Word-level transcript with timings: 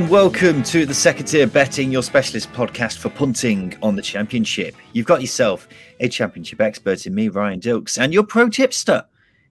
And 0.00 0.08
welcome 0.08 0.62
to 0.62 0.86
the 0.86 0.94
Second 0.94 1.26
Tier 1.26 1.46
Betting, 1.46 1.92
your 1.92 2.02
specialist 2.02 2.50
podcast 2.52 2.96
for 2.96 3.10
punting 3.10 3.76
on 3.82 3.96
the 3.96 4.00
Championship. 4.00 4.74
You've 4.94 5.04
got 5.04 5.20
yourself 5.20 5.68
a 6.00 6.08
Championship 6.08 6.62
expert 6.62 7.04
in 7.04 7.14
me, 7.14 7.28
Ryan 7.28 7.60
Dilks, 7.60 7.98
and 7.98 8.10
your 8.10 8.22
pro 8.22 8.48
tipster. 8.48 9.04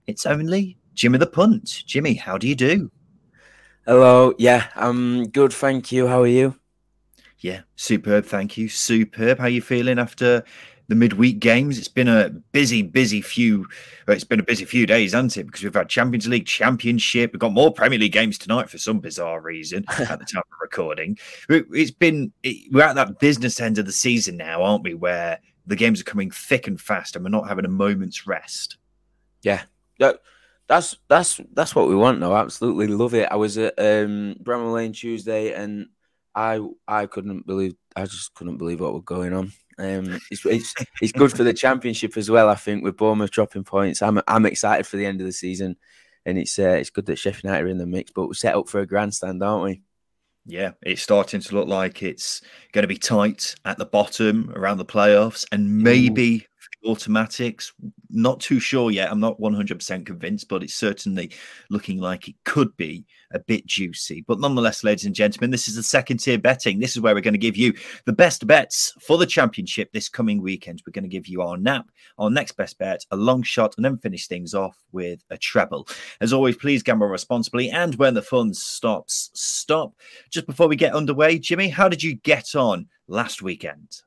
It's 0.08 0.26
only 0.26 0.76
Jimmy 0.94 1.18
the 1.18 1.28
Punt. 1.28 1.84
Jimmy, 1.86 2.14
how 2.14 2.36
do 2.36 2.48
you 2.48 2.56
do? 2.56 2.90
Hello. 3.86 4.34
Yeah, 4.38 4.66
I'm 4.74 5.28
good. 5.28 5.52
Thank 5.52 5.92
you. 5.92 6.08
How 6.08 6.22
are 6.22 6.26
you? 6.26 6.56
Yeah, 7.38 7.60
superb. 7.76 8.26
Thank 8.26 8.58
you. 8.58 8.68
Superb. 8.68 9.38
How 9.38 9.44
are 9.44 9.50
you 9.50 9.62
feeling 9.62 10.00
after 10.00 10.42
the 10.90 10.96
midweek 10.96 11.38
games. 11.38 11.78
It's 11.78 11.88
been 11.88 12.08
a 12.08 12.30
busy, 12.30 12.82
busy 12.82 13.22
few. 13.22 13.68
It's 14.08 14.24
been 14.24 14.40
a 14.40 14.42
busy 14.42 14.64
few 14.64 14.86
days, 14.86 15.12
hasn't 15.12 15.36
it? 15.36 15.44
Because 15.44 15.62
we've 15.62 15.72
had 15.72 15.88
Champions 15.88 16.26
League, 16.26 16.46
Championship. 16.46 17.32
We've 17.32 17.38
got 17.38 17.52
more 17.52 17.72
Premier 17.72 17.98
League 17.98 18.12
games 18.12 18.38
tonight 18.38 18.68
for 18.68 18.76
some 18.76 18.98
bizarre 18.98 19.40
reason 19.40 19.84
at 19.88 20.18
the 20.18 20.24
time 20.24 20.42
of 20.42 20.58
recording. 20.60 21.16
It's 21.48 21.92
been 21.92 22.32
we're 22.72 22.82
at 22.82 22.96
that 22.96 23.20
business 23.20 23.60
end 23.60 23.78
of 23.78 23.86
the 23.86 23.92
season 23.92 24.36
now, 24.36 24.64
aren't 24.64 24.82
we? 24.82 24.94
Where 24.94 25.38
the 25.64 25.76
games 25.76 26.00
are 26.00 26.04
coming 26.04 26.32
thick 26.32 26.66
and 26.66 26.80
fast, 26.80 27.14
and 27.14 27.24
we're 27.24 27.30
not 27.30 27.48
having 27.48 27.64
a 27.64 27.68
moment's 27.68 28.26
rest. 28.26 28.76
Yeah, 29.42 29.62
yeah. 29.98 30.14
That's 30.66 30.96
that's 31.08 31.40
that's 31.52 31.74
what 31.74 31.88
we 31.88 31.94
want 31.94 32.18
though. 32.18 32.36
Absolutely 32.36 32.88
love 32.88 33.14
it. 33.14 33.28
I 33.30 33.36
was 33.36 33.56
at 33.58 33.78
um, 33.78 34.34
Bramall 34.42 34.74
Lane 34.74 34.92
Tuesday, 34.92 35.52
and 35.52 35.86
I 36.34 36.60
I 36.88 37.06
couldn't 37.06 37.46
believe 37.46 37.76
I 37.94 38.06
just 38.06 38.34
couldn't 38.34 38.58
believe 38.58 38.80
what 38.80 38.92
was 38.92 39.02
going 39.04 39.32
on. 39.32 39.52
Um, 39.80 40.20
it's, 40.30 40.44
it's, 40.44 40.74
it's 41.00 41.12
good 41.12 41.32
for 41.32 41.42
the 41.42 41.54
championship 41.54 42.18
as 42.18 42.30
well. 42.30 42.50
I 42.50 42.54
think 42.54 42.84
with 42.84 42.98
Bournemouth 42.98 43.30
dropping 43.30 43.64
points, 43.64 44.02
I'm 44.02 44.20
I'm 44.28 44.44
excited 44.44 44.86
for 44.86 44.98
the 44.98 45.06
end 45.06 45.20
of 45.20 45.26
the 45.26 45.32
season, 45.32 45.76
and 46.26 46.38
it's 46.38 46.58
uh, 46.58 46.76
it's 46.78 46.90
good 46.90 47.06
that 47.06 47.16
Sheffield 47.16 47.44
United 47.44 47.64
are 47.64 47.68
in 47.68 47.78
the 47.78 47.86
mix. 47.86 48.12
But 48.14 48.26
we're 48.26 48.34
set 48.34 48.54
up 48.54 48.68
for 48.68 48.80
a 48.80 48.86
grandstand, 48.86 49.42
aren't 49.42 49.64
we? 49.64 49.82
Yeah, 50.44 50.72
it's 50.82 51.00
starting 51.00 51.40
to 51.40 51.54
look 51.54 51.68
like 51.68 52.02
it's 52.02 52.42
going 52.72 52.82
to 52.82 52.88
be 52.88 52.96
tight 52.96 53.54
at 53.64 53.78
the 53.78 53.86
bottom 53.86 54.52
around 54.54 54.78
the 54.78 54.84
playoffs, 54.84 55.46
and 55.50 55.82
maybe 55.82 56.46
automatics. 56.84 57.72
Not 58.10 58.40
too 58.40 58.58
sure 58.58 58.90
yet. 58.90 59.10
I'm 59.10 59.20
not 59.20 59.38
100% 59.38 60.06
convinced, 60.06 60.48
but 60.48 60.62
it's 60.62 60.74
certainly 60.74 61.30
looking 61.68 61.98
like 61.98 62.28
it 62.28 62.34
could 62.44 62.76
be 62.76 63.04
a 63.32 63.38
bit 63.38 63.66
juicy. 63.66 64.24
But 64.26 64.40
nonetheless, 64.40 64.82
ladies 64.82 65.04
and 65.04 65.14
gentlemen, 65.14 65.50
this 65.50 65.68
is 65.68 65.76
the 65.76 65.82
second 65.82 66.18
tier 66.18 66.38
betting. 66.38 66.80
This 66.80 66.96
is 66.96 67.02
where 67.02 67.14
we're 67.14 67.20
going 67.20 67.34
to 67.34 67.38
give 67.38 67.56
you 67.56 67.72
the 68.06 68.12
best 68.12 68.46
bets 68.46 68.92
for 69.00 69.18
the 69.18 69.26
championship 69.26 69.92
this 69.92 70.08
coming 70.08 70.42
weekend. 70.42 70.82
We're 70.86 70.92
going 70.92 71.04
to 71.04 71.08
give 71.08 71.28
you 71.28 71.42
our 71.42 71.56
nap, 71.56 71.86
our 72.18 72.30
next 72.30 72.52
best 72.52 72.78
bet, 72.78 73.04
a 73.10 73.16
long 73.16 73.42
shot, 73.42 73.74
and 73.76 73.84
then 73.84 73.98
finish 73.98 74.26
things 74.26 74.54
off 74.54 74.76
with 74.92 75.22
a 75.30 75.38
treble. 75.38 75.86
As 76.20 76.32
always, 76.32 76.56
please 76.56 76.82
gamble 76.82 77.06
responsibly. 77.06 77.70
And 77.70 77.94
when 77.94 78.14
the 78.14 78.22
fun 78.22 78.54
stops, 78.54 79.30
stop. 79.34 79.94
Just 80.30 80.46
before 80.46 80.68
we 80.68 80.76
get 80.76 80.94
underway, 80.94 81.38
Jimmy, 81.38 81.68
how 81.68 81.88
did 81.88 82.02
you 82.02 82.16
get 82.16 82.56
on 82.56 82.88
last 83.06 83.42
weekend? 83.42 84.02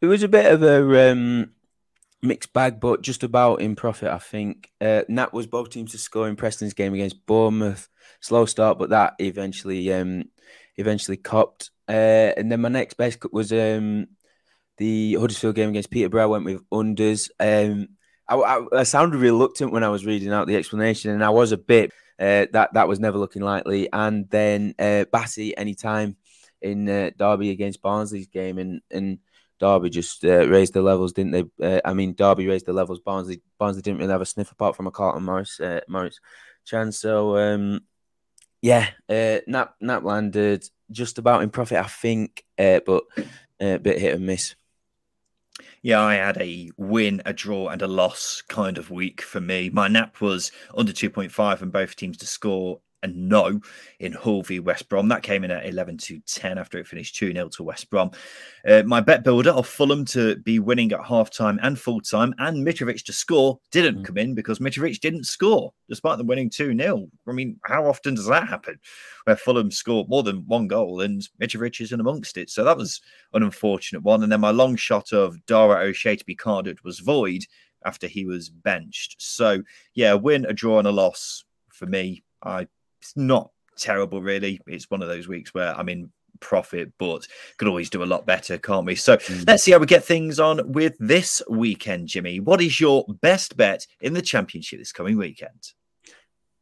It 0.00 0.06
was 0.06 0.22
a 0.22 0.28
bit 0.28 0.52
of 0.52 0.62
a 0.62 1.12
um, 1.12 1.52
mixed 2.22 2.52
bag, 2.52 2.80
but 2.80 3.02
just 3.02 3.22
about 3.22 3.60
in 3.60 3.76
profit, 3.76 4.10
I 4.10 4.18
think. 4.18 4.70
Uh, 4.80 5.02
Nap 5.08 5.32
was 5.32 5.46
both 5.46 5.70
teams 5.70 5.92
to 5.92 5.98
score 5.98 6.28
in 6.28 6.36
Preston's 6.36 6.74
game 6.74 6.92
against 6.94 7.24
Bournemouth. 7.26 7.88
Slow 8.20 8.44
start, 8.44 8.78
but 8.78 8.90
that 8.90 9.14
eventually 9.18 9.92
um, 9.92 10.24
eventually 10.76 11.16
copped. 11.16 11.70
Uh, 11.88 12.32
and 12.36 12.50
then 12.50 12.60
my 12.60 12.68
next 12.68 12.94
best 12.94 13.18
was 13.32 13.52
um, 13.52 14.08
the 14.78 15.14
Huddersfield 15.14 15.54
game 15.54 15.70
against 15.70 15.90
Peterborough. 15.90 16.24
I 16.24 16.26
went 16.26 16.44
with 16.44 16.70
unders. 16.70 17.30
Um, 17.40 17.88
I, 18.28 18.36
I, 18.36 18.80
I, 18.80 18.82
sounded 18.82 19.18
reluctant 19.18 19.72
when 19.72 19.84
I 19.84 19.88
was 19.88 20.04
reading 20.04 20.32
out 20.32 20.46
the 20.46 20.56
explanation, 20.56 21.12
and 21.12 21.24
I 21.24 21.30
was 21.30 21.52
a 21.52 21.56
bit. 21.56 21.92
Uh, 22.18 22.46
that 22.52 22.70
that 22.74 22.88
was 22.88 22.98
never 22.98 23.18
looking 23.18 23.42
likely. 23.42 23.88
And 23.92 24.28
then 24.30 24.74
uh, 24.78 25.04
Batty 25.12 25.56
anytime 25.56 26.16
in 26.60 26.88
uh, 26.88 27.10
Derby 27.16 27.50
against 27.50 27.82
Barnsley's 27.82 28.26
game, 28.26 28.58
and 28.58 28.80
and 28.90 29.18
Derby 29.58 29.90
just 29.90 30.24
uh, 30.24 30.46
raised 30.48 30.74
the 30.74 30.82
levels, 30.82 31.12
didn't 31.12 31.32
they? 31.32 31.44
Uh, 31.76 31.80
I 31.84 31.94
mean, 31.94 32.14
Derby 32.14 32.46
raised 32.46 32.66
the 32.66 32.72
levels. 32.72 33.00
Barnsley, 33.00 33.42
Barnsley 33.58 33.82
didn't 33.82 33.98
really 33.98 34.12
have 34.12 34.20
a 34.20 34.26
sniff 34.26 34.52
apart 34.52 34.76
from 34.76 34.86
a 34.86 34.90
Carlton 34.90 35.24
Morris, 35.24 35.60
uh, 35.60 35.80
Morris 35.88 36.20
chance. 36.64 36.98
So, 36.98 37.36
um, 37.36 37.80
yeah, 38.60 38.88
uh, 39.08 39.38
Nap 39.46 39.74
Nap 39.80 40.02
landed 40.04 40.68
just 40.90 41.18
about 41.18 41.42
in 41.42 41.50
profit, 41.50 41.78
I 41.78 41.84
think, 41.84 42.44
uh, 42.58 42.80
but 42.84 43.04
uh, 43.60 43.66
a 43.66 43.78
bit 43.78 44.00
hit 44.00 44.14
and 44.14 44.26
miss. 44.26 44.54
Yeah, 45.82 46.02
I 46.02 46.14
had 46.14 46.36
a 46.38 46.70
win, 46.76 47.22
a 47.24 47.32
draw, 47.32 47.68
and 47.68 47.80
a 47.80 47.86
loss 47.86 48.42
kind 48.42 48.76
of 48.76 48.90
week 48.90 49.22
for 49.22 49.40
me. 49.40 49.70
My 49.70 49.88
nap 49.88 50.20
was 50.20 50.52
under 50.76 50.92
2.5 50.92 51.62
and 51.62 51.72
both 51.72 51.96
teams 51.96 52.18
to 52.18 52.26
score 52.26 52.80
and 53.02 53.28
no 53.28 53.60
in 54.00 54.12
Hull 54.12 54.42
v 54.42 54.60
West 54.60 54.88
Brom. 54.88 55.08
That 55.08 55.22
came 55.22 55.44
in 55.44 55.50
at 55.50 55.66
11 55.66 55.98
to 55.98 56.20
10 56.20 56.58
after 56.58 56.78
it 56.78 56.86
finished 56.86 57.16
2 57.16 57.32
0 57.32 57.48
to 57.50 57.62
West 57.62 57.90
Brom. 57.90 58.10
Uh, 58.66 58.82
my 58.84 59.00
bet 59.00 59.24
builder 59.24 59.50
of 59.50 59.66
Fulham 59.66 60.04
to 60.06 60.36
be 60.36 60.58
winning 60.58 60.92
at 60.92 61.04
half 61.04 61.30
time 61.30 61.58
and 61.62 61.78
full 61.78 62.00
time 62.00 62.34
and 62.38 62.66
Mitrovic 62.66 63.04
to 63.04 63.12
score 63.12 63.58
didn't 63.70 64.02
mm. 64.02 64.04
come 64.04 64.18
in 64.18 64.34
because 64.34 64.58
Mitrovic 64.58 65.00
didn't 65.00 65.24
score 65.24 65.72
despite 65.88 66.18
them 66.18 66.26
winning 66.26 66.50
2 66.50 66.76
0. 66.76 67.08
I 67.26 67.32
mean, 67.32 67.58
how 67.64 67.86
often 67.86 68.14
does 68.14 68.26
that 68.26 68.48
happen 68.48 68.78
where 69.24 69.36
Fulham 69.36 69.70
score 69.70 70.06
more 70.08 70.22
than 70.22 70.46
one 70.46 70.66
goal 70.66 71.00
and 71.00 71.26
Mitrovic 71.40 71.80
isn't 71.80 72.00
amongst 72.00 72.36
it? 72.36 72.50
So 72.50 72.64
that 72.64 72.76
was 72.76 73.00
an 73.32 73.42
unfortunate 73.42 74.02
one. 74.02 74.22
And 74.22 74.32
then 74.32 74.40
my 74.40 74.50
long 74.50 74.76
shot 74.76 75.12
of 75.12 75.44
Dara 75.46 75.84
O'Shea 75.84 76.16
to 76.16 76.24
be 76.24 76.34
carded 76.34 76.82
was 76.82 76.98
void 77.00 77.42
after 77.84 78.06
he 78.08 78.24
was 78.26 78.50
benched. 78.50 79.16
So, 79.18 79.62
yeah, 79.94 80.12
a 80.12 80.16
win, 80.16 80.44
a 80.44 80.52
draw, 80.52 80.78
and 80.78 80.88
a 80.88 80.90
loss 80.90 81.44
for 81.68 81.86
me. 81.86 82.24
I 82.42 82.66
it's 83.00 83.16
not 83.16 83.50
terrible, 83.76 84.22
really. 84.22 84.60
It's 84.66 84.90
one 84.90 85.02
of 85.02 85.08
those 85.08 85.28
weeks 85.28 85.54
where 85.54 85.76
I'm 85.76 85.88
in 85.88 86.10
profit, 86.40 86.92
but 86.98 87.26
could 87.56 87.68
always 87.68 87.90
do 87.90 88.02
a 88.02 88.04
lot 88.04 88.26
better, 88.26 88.58
can't 88.58 88.86
we? 88.86 88.94
So 88.94 89.16
mm. 89.16 89.46
let's 89.46 89.62
see 89.62 89.72
how 89.72 89.78
we 89.78 89.86
get 89.86 90.04
things 90.04 90.38
on 90.38 90.72
with 90.72 90.96
this 90.98 91.42
weekend, 91.48 92.08
Jimmy. 92.08 92.40
What 92.40 92.60
is 92.60 92.80
your 92.80 93.04
best 93.20 93.56
bet 93.56 93.86
in 94.00 94.14
the 94.14 94.22
championship 94.22 94.78
this 94.78 94.92
coming 94.92 95.16
weekend? 95.16 95.72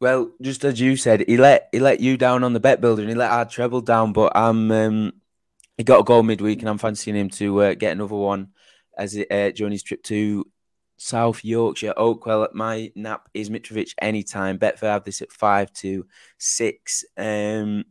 Well, 0.00 0.32
just 0.42 0.64
as 0.64 0.80
you 0.80 0.96
said, 0.96 1.24
he 1.26 1.36
let 1.36 1.68
he 1.72 1.80
let 1.80 2.00
you 2.00 2.16
down 2.16 2.44
on 2.44 2.52
the 2.52 2.60
bet 2.60 2.80
builder 2.80 3.02
and 3.02 3.10
he 3.10 3.14
let 3.14 3.30
our 3.30 3.44
treble 3.44 3.80
down, 3.80 4.12
but 4.12 4.32
I'm 4.36 4.70
um, 4.70 5.12
he 5.76 5.84
got 5.84 6.00
a 6.00 6.04
goal 6.04 6.22
midweek 6.22 6.60
and 6.60 6.68
I'm 6.68 6.78
fancying 6.78 7.16
him 7.16 7.30
to 7.30 7.62
uh, 7.62 7.74
get 7.74 7.92
another 7.92 8.16
one 8.16 8.48
as 8.96 9.16
it, 9.16 9.30
uh, 9.30 9.50
during 9.52 9.72
his 9.72 9.82
trip 9.82 10.02
to 10.04 10.46
South 11.04 11.44
Yorkshire, 11.44 11.92
Oakwell. 11.98 12.48
My 12.54 12.90
nap 12.94 13.28
is 13.34 13.50
Mitrovic 13.50 13.92
anytime. 14.00 14.58
Betfair 14.58 14.92
have 14.94 15.04
this 15.04 15.20
at 15.20 15.30
five 15.30 15.70
to 15.74 16.06
six. 16.38 17.04
Um, 17.18 17.84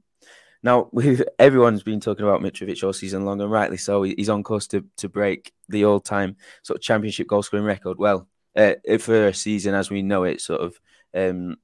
now, 0.63 0.89
everyone's 1.37 1.83
been 1.83 1.99
talking 1.99 2.25
about 2.25 2.41
Mitrovic 2.41 2.83
all 2.83 2.91
season 2.91 3.23
long, 3.23 3.39
and 3.39 3.51
rightly 3.51 3.77
so. 3.77 4.01
He's 4.01 4.29
on 4.29 4.41
course 4.41 4.65
to, 4.67 4.83
to 4.97 5.09
break 5.09 5.53
the 5.69 5.85
all 5.85 5.99
time 5.99 6.37
sort 6.63 6.79
of 6.79 6.81
championship 6.81 7.27
goal 7.27 7.43
scoring 7.43 7.67
record. 7.67 7.99
Well, 7.99 8.27
uh, 8.55 8.73
for 8.97 9.27
a 9.27 9.33
season 9.33 9.75
as 9.75 9.91
we 9.91 10.01
know 10.01 10.23
it, 10.23 10.41
sort 10.41 10.61
of 10.61 10.79
um, 11.13 11.57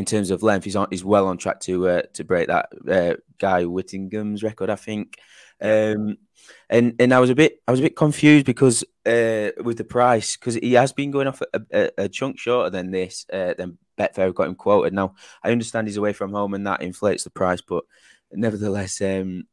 in 0.00 0.04
terms 0.04 0.30
of 0.30 0.42
length, 0.42 0.64
he's 0.64 0.74
on, 0.74 0.88
he's 0.90 1.04
well 1.04 1.28
on 1.28 1.38
track 1.38 1.60
to 1.60 1.88
uh, 1.88 2.02
to 2.14 2.24
break 2.24 2.48
that 2.48 2.70
uh, 2.90 3.14
guy 3.38 3.66
Whittingham's 3.66 4.42
record, 4.42 4.68
I 4.68 4.74
think. 4.74 5.16
Um, 5.62 6.18
and 6.68 6.94
and 6.98 7.14
I 7.14 7.20
was 7.20 7.30
a 7.30 7.34
bit 7.34 7.62
I 7.68 7.70
was 7.70 7.80
a 7.80 7.84
bit 7.84 7.96
confused 7.96 8.46
because 8.46 8.82
uh, 9.06 9.50
with 9.62 9.78
the 9.78 9.84
price 9.84 10.36
because 10.36 10.54
he 10.54 10.72
has 10.72 10.92
been 10.92 11.10
going 11.10 11.28
off 11.28 11.42
a, 11.52 11.60
a, 11.72 11.90
a 11.98 12.08
chunk 12.08 12.38
shorter 12.38 12.70
than 12.70 12.90
this 12.90 13.26
uh, 13.32 13.54
than 13.56 13.78
Betfair 13.98 14.34
got 14.34 14.48
him 14.48 14.54
quoted. 14.54 14.92
Now 14.92 15.14
I 15.42 15.52
understand 15.52 15.86
he's 15.86 15.96
away 15.96 16.12
from 16.12 16.32
home 16.32 16.54
and 16.54 16.66
that 16.66 16.82
inflates 16.82 17.24
the 17.24 17.30
price, 17.30 17.60
but 17.60 17.84
nevertheless, 18.32 19.00
um, 19.00 19.44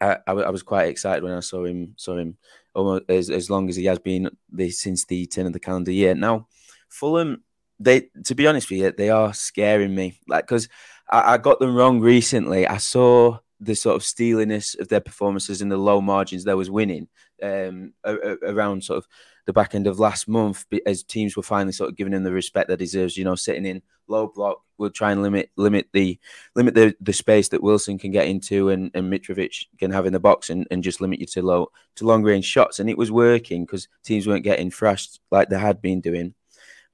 I, 0.00 0.32
was 0.32 0.62
quite 0.62 0.88
excited 0.88 1.22
when 1.22 1.32
I 1.32 1.40
saw 1.40 1.64
him 1.64 1.94
saw 1.96 2.16
him 2.16 2.36
almost 2.74 3.04
as, 3.08 3.30
as 3.30 3.50
long 3.50 3.68
as 3.68 3.76
he 3.76 3.84
has 3.86 3.98
been 3.98 4.30
this, 4.50 4.80
since 4.80 5.04
the 5.04 5.26
turn 5.26 5.46
of 5.46 5.52
the 5.52 5.60
calendar 5.60 5.92
year. 5.92 6.14
Now 6.14 6.48
Fulham, 6.88 7.44
they 7.78 8.08
to 8.24 8.34
be 8.34 8.46
honest 8.46 8.70
with 8.70 8.80
you, 8.80 8.92
they 8.92 9.10
are 9.10 9.32
scaring 9.32 9.94
me. 9.94 10.18
Like 10.28 10.46
because 10.46 10.68
I 11.12 11.38
got 11.38 11.58
them 11.58 11.74
wrong 11.74 12.00
recently. 12.00 12.66
I 12.66 12.76
saw 12.76 13.38
the 13.60 13.74
sort 13.74 13.96
of 13.96 14.02
steeliness 14.02 14.74
of 14.78 14.88
their 14.88 15.00
performances 15.00 15.60
and 15.60 15.70
the 15.70 15.76
low 15.76 16.00
margins 16.00 16.44
they 16.44 16.54
was 16.54 16.70
winning 16.70 17.08
um, 17.42 17.92
around 18.04 18.82
sort 18.82 18.98
of 18.98 19.06
the 19.46 19.52
back 19.52 19.74
end 19.74 19.86
of 19.86 19.98
last 19.98 20.28
month 20.28 20.64
as 20.86 21.02
teams 21.02 21.36
were 21.36 21.42
finally 21.42 21.72
sort 21.72 21.90
of 21.90 21.96
giving 21.96 22.12
him 22.12 22.22
the 22.22 22.32
respect 22.32 22.68
that 22.68 22.78
deserves. 22.78 23.16
You 23.16 23.24
know, 23.24 23.34
sitting 23.34 23.66
in 23.66 23.82
low 24.08 24.26
block 24.26 24.62
we'll 24.80 24.90
try 24.90 25.12
and 25.12 25.22
limit 25.22 25.50
limit 25.56 25.86
the 25.92 26.18
limit 26.56 26.74
the, 26.74 26.96
the 27.00 27.12
space 27.12 27.48
that 27.48 27.62
Wilson 27.62 27.98
can 27.98 28.10
get 28.10 28.26
into 28.26 28.70
and, 28.70 28.90
and 28.94 29.12
Mitrovic 29.12 29.66
can 29.78 29.90
have 29.92 30.06
in 30.06 30.12
the 30.12 30.18
box 30.18 30.50
and, 30.50 30.66
and 30.70 30.82
just 30.82 31.00
limit 31.00 31.20
you 31.20 31.26
to 31.26 31.42
low 31.42 31.70
to 31.96 32.06
long 32.06 32.22
range 32.22 32.46
shots. 32.46 32.80
And 32.80 32.90
it 32.90 32.98
was 32.98 33.12
working 33.12 33.64
because 33.64 33.88
teams 34.02 34.26
weren't 34.26 34.42
getting 34.42 34.70
thrashed 34.70 35.20
like 35.30 35.50
they 35.50 35.58
had 35.58 35.80
been 35.82 36.00
doing. 36.00 36.34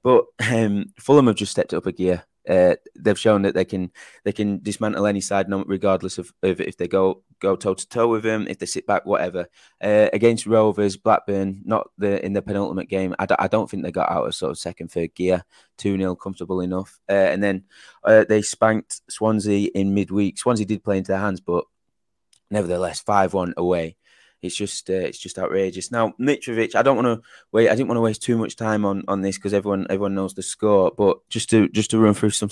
But 0.03 0.25
um, 0.51 0.93
Fulham 0.99 1.27
have 1.27 1.37
just 1.37 1.51
stepped 1.51 1.73
up 1.73 1.85
a 1.85 1.91
gear 1.91 2.25
uh, 2.47 2.75
they've 2.95 3.19
shown 3.19 3.41
that 3.41 3.53
they 3.53 3.65
can 3.65 3.91
they 4.23 4.31
can 4.31 4.59
dismantle 4.61 5.05
any 5.05 5.21
side, 5.21 5.47
regardless 5.49 6.17
of, 6.17 6.31
of 6.43 6.61
if 6.61 6.77
they 6.77 6.87
go 6.87 7.23
go 7.39 7.55
toe 7.55 7.73
to 7.73 7.87
toe 7.87 8.07
with 8.07 8.23
them, 8.23 8.47
if 8.47 8.57
they 8.59 8.65
sit 8.65 8.87
back, 8.87 9.05
whatever. 9.05 9.47
Uh, 9.81 10.09
against 10.13 10.45
Rovers, 10.45 10.97
Blackburn, 10.97 11.61
not 11.65 11.89
the 11.97 12.23
in 12.25 12.33
the 12.33 12.41
penultimate 12.41 12.89
game, 12.89 13.15
I 13.19 13.25
d- 13.25 13.35
I 13.37 13.47
don't 13.47 13.69
think 13.69 13.83
they 13.83 13.91
got 13.91 14.11
out 14.11 14.27
of 14.27 14.35
sort 14.35 14.51
of 14.51 14.57
second, 14.57 14.91
third 14.91 15.13
gear, 15.13 15.43
2 15.77 15.97
0, 15.97 16.15
comfortable 16.15 16.61
enough. 16.61 16.99
Uh, 17.09 17.13
and 17.13 17.43
then 17.43 17.63
uh, 18.03 18.25
they 18.27 18.41
spanked 18.41 19.01
Swansea 19.09 19.69
in 19.75 19.93
midweek. 19.93 20.37
Swansea 20.37 20.65
did 20.65 20.83
play 20.83 20.97
into 20.97 21.11
their 21.11 21.21
hands, 21.21 21.41
but 21.41 21.65
nevertheless, 22.49 23.01
5 23.01 23.33
1 23.33 23.53
away. 23.57 23.97
It's 24.41 24.55
just 24.55 24.89
uh, 24.89 24.93
it's 24.93 25.19
just 25.19 25.39
outrageous. 25.39 25.91
Now 25.91 26.13
Mitrovic, 26.19 26.75
I 26.75 26.81
don't 26.81 26.95
want 26.95 27.07
to 27.07 27.27
wait. 27.51 27.69
I 27.69 27.75
didn't 27.75 27.87
want 27.87 27.97
to 27.97 28.01
waste 28.01 28.23
too 28.23 28.37
much 28.37 28.55
time 28.55 28.85
on 28.85 29.03
on 29.07 29.21
this 29.21 29.37
because 29.37 29.53
everyone 29.53 29.87
everyone 29.89 30.15
knows 30.15 30.33
the 30.33 30.43
score. 30.43 30.91
But 30.95 31.27
just 31.29 31.49
to 31.51 31.67
just 31.69 31.91
to 31.91 31.99
run 31.99 32.13
through 32.13 32.31
some 32.31 32.49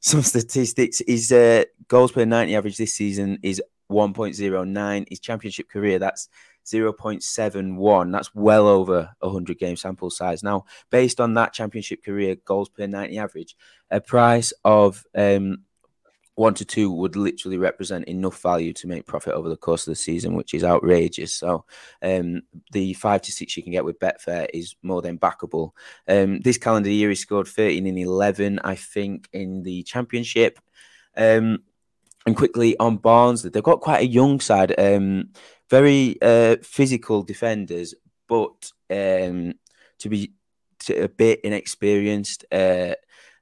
some 0.00 0.22
statistics, 0.22 1.02
his 1.06 1.30
uh, 1.30 1.64
goals 1.88 2.12
per 2.12 2.24
ninety 2.24 2.56
average 2.56 2.76
this 2.76 2.94
season 2.94 3.38
is 3.42 3.62
1.09. 3.90 5.06
His 5.08 5.20
championship 5.20 5.68
career, 5.68 5.98
that's 5.98 6.28
0.71. 6.66 8.12
That's 8.12 8.34
well 8.34 8.68
over 8.68 9.10
100 9.18 9.58
game 9.58 9.76
sample 9.76 10.10
size. 10.10 10.42
Now, 10.42 10.64
based 10.90 11.20
on 11.20 11.34
that 11.34 11.52
championship 11.52 12.04
career 12.04 12.36
goals 12.44 12.68
per 12.68 12.86
90 12.86 13.18
average, 13.18 13.56
a 13.90 14.00
price 14.00 14.52
of 14.64 15.04
um, 15.14 15.64
one 16.34 16.54
to 16.54 16.64
two 16.64 16.90
would 16.90 17.16
literally 17.16 17.58
represent 17.58 18.06
enough 18.06 18.40
value 18.40 18.72
to 18.72 18.86
make 18.86 19.06
profit 19.06 19.34
over 19.34 19.48
the 19.48 19.56
course 19.56 19.86
of 19.86 19.92
the 19.92 19.96
season, 19.96 20.34
which 20.34 20.54
is 20.54 20.64
outrageous. 20.64 21.34
So, 21.34 21.64
um, 22.02 22.42
the 22.72 22.94
five 22.94 23.22
to 23.22 23.32
six 23.32 23.56
you 23.56 23.62
can 23.62 23.72
get 23.72 23.84
with 23.84 23.98
Betfair 23.98 24.48
is 24.54 24.76
more 24.82 25.02
than 25.02 25.18
backable. 25.18 25.72
Um, 26.08 26.40
this 26.40 26.58
calendar 26.58 26.90
year, 26.90 27.10
he 27.10 27.14
scored 27.14 27.48
13 27.48 27.86
in 27.86 27.98
11, 27.98 28.60
I 28.64 28.74
think, 28.74 29.28
in 29.32 29.62
the 29.62 29.82
championship. 29.82 30.58
Um, 31.16 31.58
and 32.26 32.36
quickly 32.36 32.76
on 32.78 32.98
Barnes, 32.98 33.42
they've 33.42 33.62
got 33.62 33.80
quite 33.80 34.02
a 34.02 34.06
young 34.06 34.40
side, 34.40 34.78
um, 34.78 35.30
very 35.68 36.16
uh, 36.22 36.56
physical 36.62 37.22
defenders, 37.22 37.94
but 38.28 38.72
um, 38.90 39.54
to 39.98 40.08
be 40.08 40.32
a 40.88 41.08
bit 41.08 41.40
inexperienced. 41.42 42.44
Uh, 42.52 42.94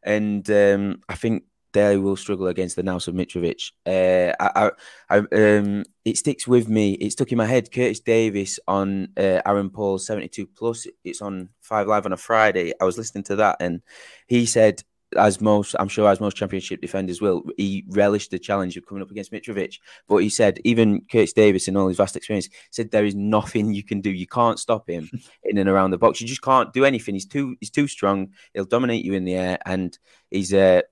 and 0.03 0.49
um, 0.51 1.03
I 1.09 1.15
think 1.15 1.45
they 1.73 1.97
will 1.97 2.17
struggle 2.17 2.47
against 2.47 2.77
the 2.77 2.83
Nous 2.83 3.09
of 3.09 3.15
Mitrovic. 3.15 3.73
Uh, 3.87 4.35
I, 4.41 4.71
I, 5.11 5.17
I, 5.17 5.19
um, 5.19 5.85
it 6.05 6.17
sticks 6.17 6.47
with 6.47 6.69
me. 6.69 6.93
It 6.95 7.13
stuck 7.13 7.33
in 7.33 7.39
my 7.39 7.47
head. 7.47 7.71
Curtis 7.73 8.01
Davies 8.01 8.59
on 8.67 9.09
uh, 9.17 9.43
Aaron 9.45 9.71
Paul's 9.71 10.07
72 10.07 10.47
plus. 10.47 10.87
It's 11.05 11.21
on 11.21 11.51
Five 11.61 11.87
Live 11.87 12.07
on 12.07 12.13
a 12.13 12.17
Friday. 12.17 12.73
I 12.81 12.85
was 12.85 12.99
listening 12.99 13.25
to 13.25 13.37
that, 13.37 13.57
and 13.61 13.83
he 14.27 14.47
said 14.47 14.83
as 15.17 15.41
most, 15.41 15.75
I'm 15.79 15.89
sure, 15.89 16.09
as 16.09 16.21
most 16.21 16.37
championship 16.37 16.81
defenders 16.81 17.21
will, 17.21 17.43
he 17.57 17.85
relished 17.89 18.31
the 18.31 18.39
challenge 18.39 18.77
of 18.77 18.87
coming 18.87 19.03
up 19.03 19.11
against 19.11 19.33
Mitrovic. 19.33 19.79
But 20.07 20.19
he 20.19 20.29
said, 20.29 20.61
even 20.65 21.03
Curtis 21.11 21.33
Davies, 21.33 21.69
in 21.69 21.77
all 21.77 21.89
his 21.89 21.97
vast 21.97 22.17
experience, 22.17 22.49
said 22.71 22.91
there 22.91 23.07
is 23.07 23.15
nothing 23.15 23.73
you 23.73 23.83
can 23.83 24.01
do. 24.01 24.11
You 24.11 24.27
can't 24.27 24.59
stop 24.59 24.89
him 24.89 25.09
in 25.45 25.59
and 25.59 25.69
around 25.69 25.93
the 25.93 25.99
box. 25.99 26.21
You 26.21 26.27
just 26.27 26.43
can't 26.43 26.73
do 26.73 26.85
anything. 26.85 27.15
He's 27.15 27.27
too, 27.27 27.57
he's 27.61 27.71
too 27.71 27.87
strong. 27.87 28.33
He'll 28.53 28.65
dominate 28.65 29.05
you 29.05 29.15
in 29.15 29.25
the 29.25 29.35
air, 29.35 29.59
and 29.65 29.97
he's 30.31 30.53
uh, 30.53 30.83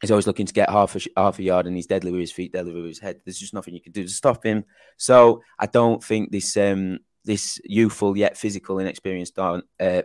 he's 0.00 0.10
always 0.10 0.26
looking 0.26 0.46
to 0.46 0.52
get 0.52 0.70
half 0.70 0.96
a 0.96 1.00
half 1.16 1.38
a 1.38 1.42
yard, 1.42 1.66
and 1.66 1.76
he's 1.76 1.86
deadly 1.86 2.10
with 2.10 2.20
his 2.20 2.32
feet, 2.32 2.52
deadly 2.52 2.72
with 2.72 2.86
his 2.86 2.98
head. 2.98 3.20
There's 3.24 3.38
just 3.38 3.54
nothing 3.54 3.74
you 3.74 3.80
can 3.80 3.92
do 3.92 4.02
to 4.02 4.08
stop 4.08 4.44
him. 4.44 4.64
So 4.96 5.42
I 5.58 5.66
don't 5.66 6.02
think 6.02 6.30
this 6.30 6.56
um 6.56 7.00
this 7.24 7.60
youthful 7.64 8.16
yet 8.16 8.36
physical, 8.36 8.78
inexperienced 8.78 9.38
uh, 9.38 10.02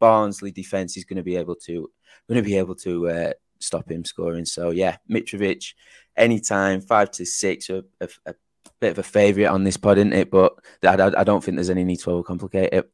Barnsley 0.00 0.50
defense 0.50 0.96
is 0.96 1.04
going 1.04 1.16
to 1.16 1.22
be 1.22 1.36
able 1.36 1.54
to 1.54 1.90
going 2.28 2.42
to 2.42 2.48
be 2.48 2.58
able 2.58 2.74
to 2.76 3.08
uh, 3.08 3.32
stop 3.60 3.90
him 3.90 4.04
scoring. 4.04 4.44
So 4.44 4.70
yeah, 4.70 4.96
Mitrovic, 5.10 5.74
anytime 6.16 6.80
five 6.80 7.10
to 7.12 7.24
six, 7.24 7.70
a, 7.70 7.84
a, 8.00 8.08
a 8.26 8.34
bit 8.80 8.92
of 8.92 8.98
a 8.98 9.02
favourite 9.02 9.48
on 9.48 9.64
this 9.64 9.76
pod, 9.76 9.98
isn't 9.98 10.12
it? 10.12 10.30
But 10.30 10.54
I, 10.82 10.94
I, 10.94 11.24
don't 11.24 11.42
think 11.42 11.56
there's 11.56 11.70
any 11.70 11.84
need 11.84 12.00
to 12.00 12.10
overcomplicate 12.10 12.72
it. 12.72 12.90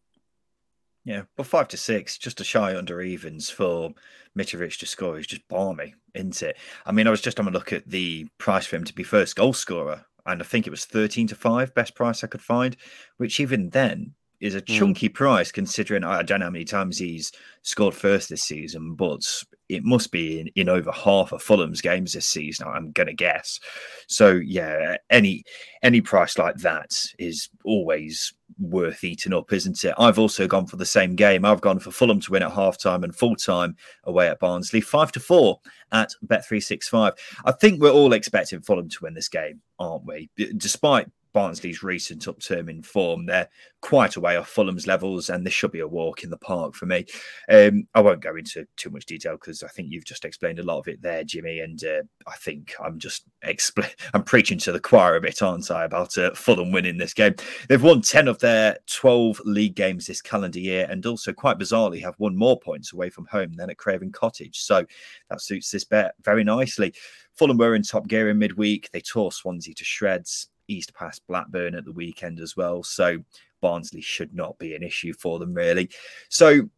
Yeah, 1.04 1.22
but 1.36 1.46
five 1.46 1.68
to 1.68 1.76
six, 1.76 2.18
just 2.18 2.40
a 2.40 2.44
shy 2.44 2.76
under 2.76 3.00
evens 3.00 3.50
for 3.50 3.92
Mitrovic 4.38 4.78
to 4.78 4.86
score 4.86 5.18
is 5.18 5.26
just 5.26 5.46
barmy, 5.48 5.94
isn't 6.14 6.42
it? 6.42 6.56
I 6.86 6.92
mean, 6.92 7.06
I 7.06 7.10
was 7.10 7.20
just 7.20 7.38
having 7.38 7.52
a 7.52 7.56
look 7.56 7.72
at 7.72 7.88
the 7.88 8.26
price 8.38 8.66
for 8.66 8.76
him 8.76 8.84
to 8.84 8.94
be 8.94 9.02
first 9.02 9.36
goal 9.36 9.52
scorer, 9.52 10.04
and 10.26 10.40
I 10.40 10.44
think 10.44 10.66
it 10.66 10.70
was 10.70 10.84
13 10.84 11.28
to 11.28 11.34
5, 11.34 11.74
best 11.74 11.94
price 11.94 12.22
I 12.22 12.28
could 12.28 12.42
find, 12.42 12.76
which 13.16 13.40
even 13.40 13.70
then 13.70 14.14
is 14.42 14.56
a 14.56 14.58
hmm. 14.58 14.64
chunky 14.74 15.08
mm. 15.08 15.14
price 15.14 15.52
considering 15.52 16.02
I 16.02 16.22
don't 16.22 16.40
know 16.40 16.46
how 16.46 16.50
many 16.50 16.64
times 16.64 16.98
he's 16.98 17.30
scored 17.62 17.94
first 17.94 18.28
this 18.28 18.42
season, 18.42 18.94
but 18.94 19.22
it 19.68 19.84
must 19.84 20.10
be 20.10 20.40
in, 20.40 20.48
in 20.56 20.68
over 20.68 20.90
half 20.90 21.32
of 21.32 21.42
Fulham's 21.42 21.80
games 21.80 22.12
this 22.12 22.26
season. 22.26 22.66
I'm 22.66 22.90
going 22.90 23.06
to 23.06 23.14
guess. 23.14 23.60
So 24.08 24.32
yeah, 24.32 24.96
any 25.08 25.44
any 25.82 26.00
price 26.00 26.36
like 26.36 26.56
that 26.56 26.90
is 27.18 27.48
always 27.64 28.34
worth 28.58 29.04
eating 29.04 29.32
up, 29.32 29.52
isn't 29.52 29.84
it? 29.84 29.94
I've 29.98 30.18
also 30.18 30.46
gone 30.46 30.66
for 30.66 30.76
the 30.76 30.86
same 30.86 31.16
game. 31.16 31.44
I've 31.44 31.60
gone 31.60 31.78
for 31.78 31.90
Fulham 31.90 32.20
to 32.20 32.32
win 32.32 32.42
at 32.42 32.52
half 32.52 32.78
time 32.78 33.04
and 33.04 33.14
full 33.14 33.36
time 33.36 33.76
away 34.04 34.28
at 34.28 34.38
Barnsley, 34.40 34.80
five 34.80 35.12
to 35.12 35.20
four 35.20 35.60
at 35.92 36.10
Bet 36.22 36.46
three 36.46 36.60
six 36.60 36.88
five. 36.88 37.14
I 37.44 37.52
think 37.52 37.80
we're 37.80 37.90
all 37.90 38.12
expecting 38.12 38.60
Fulham 38.60 38.88
to 38.88 38.98
win 39.02 39.14
this 39.14 39.28
game, 39.28 39.60
aren't 39.78 40.06
we? 40.06 40.30
Despite 40.56 41.08
Barnsley's 41.32 41.82
recent 41.82 42.28
upturn 42.28 42.68
in 42.68 42.82
form. 42.82 43.26
They're 43.26 43.48
quite 43.80 44.16
a 44.16 44.20
way 44.20 44.36
off 44.36 44.48
Fulham's 44.48 44.86
levels, 44.86 45.30
and 45.30 45.44
this 45.44 45.54
should 45.54 45.72
be 45.72 45.80
a 45.80 45.88
walk 45.88 46.22
in 46.22 46.30
the 46.30 46.36
park 46.36 46.74
for 46.74 46.86
me. 46.86 47.04
Um, 47.50 47.86
I 47.94 48.00
won't 48.00 48.20
go 48.20 48.36
into 48.36 48.66
too 48.76 48.90
much 48.90 49.06
detail 49.06 49.32
because 49.32 49.62
I 49.62 49.68
think 49.68 49.88
you've 49.90 50.04
just 50.04 50.24
explained 50.24 50.58
a 50.58 50.64
lot 50.64 50.78
of 50.78 50.88
it 50.88 51.02
there, 51.02 51.24
Jimmy. 51.24 51.60
And 51.60 51.82
uh, 51.84 52.02
I 52.26 52.36
think 52.36 52.74
I'm 52.82 52.98
just 52.98 53.24
expl- 53.44 53.92
I'm 54.14 54.24
preaching 54.24 54.58
to 54.58 54.72
the 54.72 54.80
choir 54.80 55.16
a 55.16 55.20
bit, 55.20 55.42
aren't 55.42 55.70
I, 55.70 55.84
about 55.84 56.16
uh, 56.16 56.32
Fulham 56.34 56.72
winning 56.72 56.98
this 56.98 57.14
game? 57.14 57.34
They've 57.68 57.82
won 57.82 58.02
ten 58.02 58.28
of 58.28 58.38
their 58.38 58.78
twelve 58.86 59.40
league 59.44 59.74
games 59.74 60.06
this 60.06 60.22
calendar 60.22 60.60
year, 60.60 60.86
and 60.88 61.04
also 61.06 61.32
quite 61.32 61.58
bizarrely 61.58 62.00
have 62.02 62.14
won 62.18 62.36
more 62.36 62.58
points 62.58 62.92
away 62.92 63.10
from 63.10 63.26
home 63.26 63.54
than 63.54 63.70
at 63.70 63.78
Craven 63.78 64.12
Cottage. 64.12 64.60
So 64.60 64.84
that 65.30 65.40
suits 65.40 65.70
this 65.70 65.84
bet 65.84 66.14
very 66.22 66.44
nicely. 66.44 66.94
Fulham 67.34 67.56
were 67.56 67.74
in 67.74 67.82
top 67.82 68.06
gear 68.06 68.28
in 68.28 68.38
midweek. 68.38 68.90
They 68.92 69.00
tore 69.00 69.32
Swansea 69.32 69.74
to 69.74 69.84
shreds. 69.84 70.48
East 70.68 70.94
past 70.94 71.26
Blackburn 71.26 71.74
at 71.74 71.84
the 71.84 71.92
weekend 71.92 72.40
as 72.40 72.56
well. 72.56 72.82
So 72.82 73.18
Barnsley 73.60 74.00
should 74.00 74.34
not 74.34 74.58
be 74.58 74.74
an 74.74 74.82
issue 74.82 75.12
for 75.12 75.38
them, 75.38 75.54
really. 75.54 75.90
So 76.28 76.68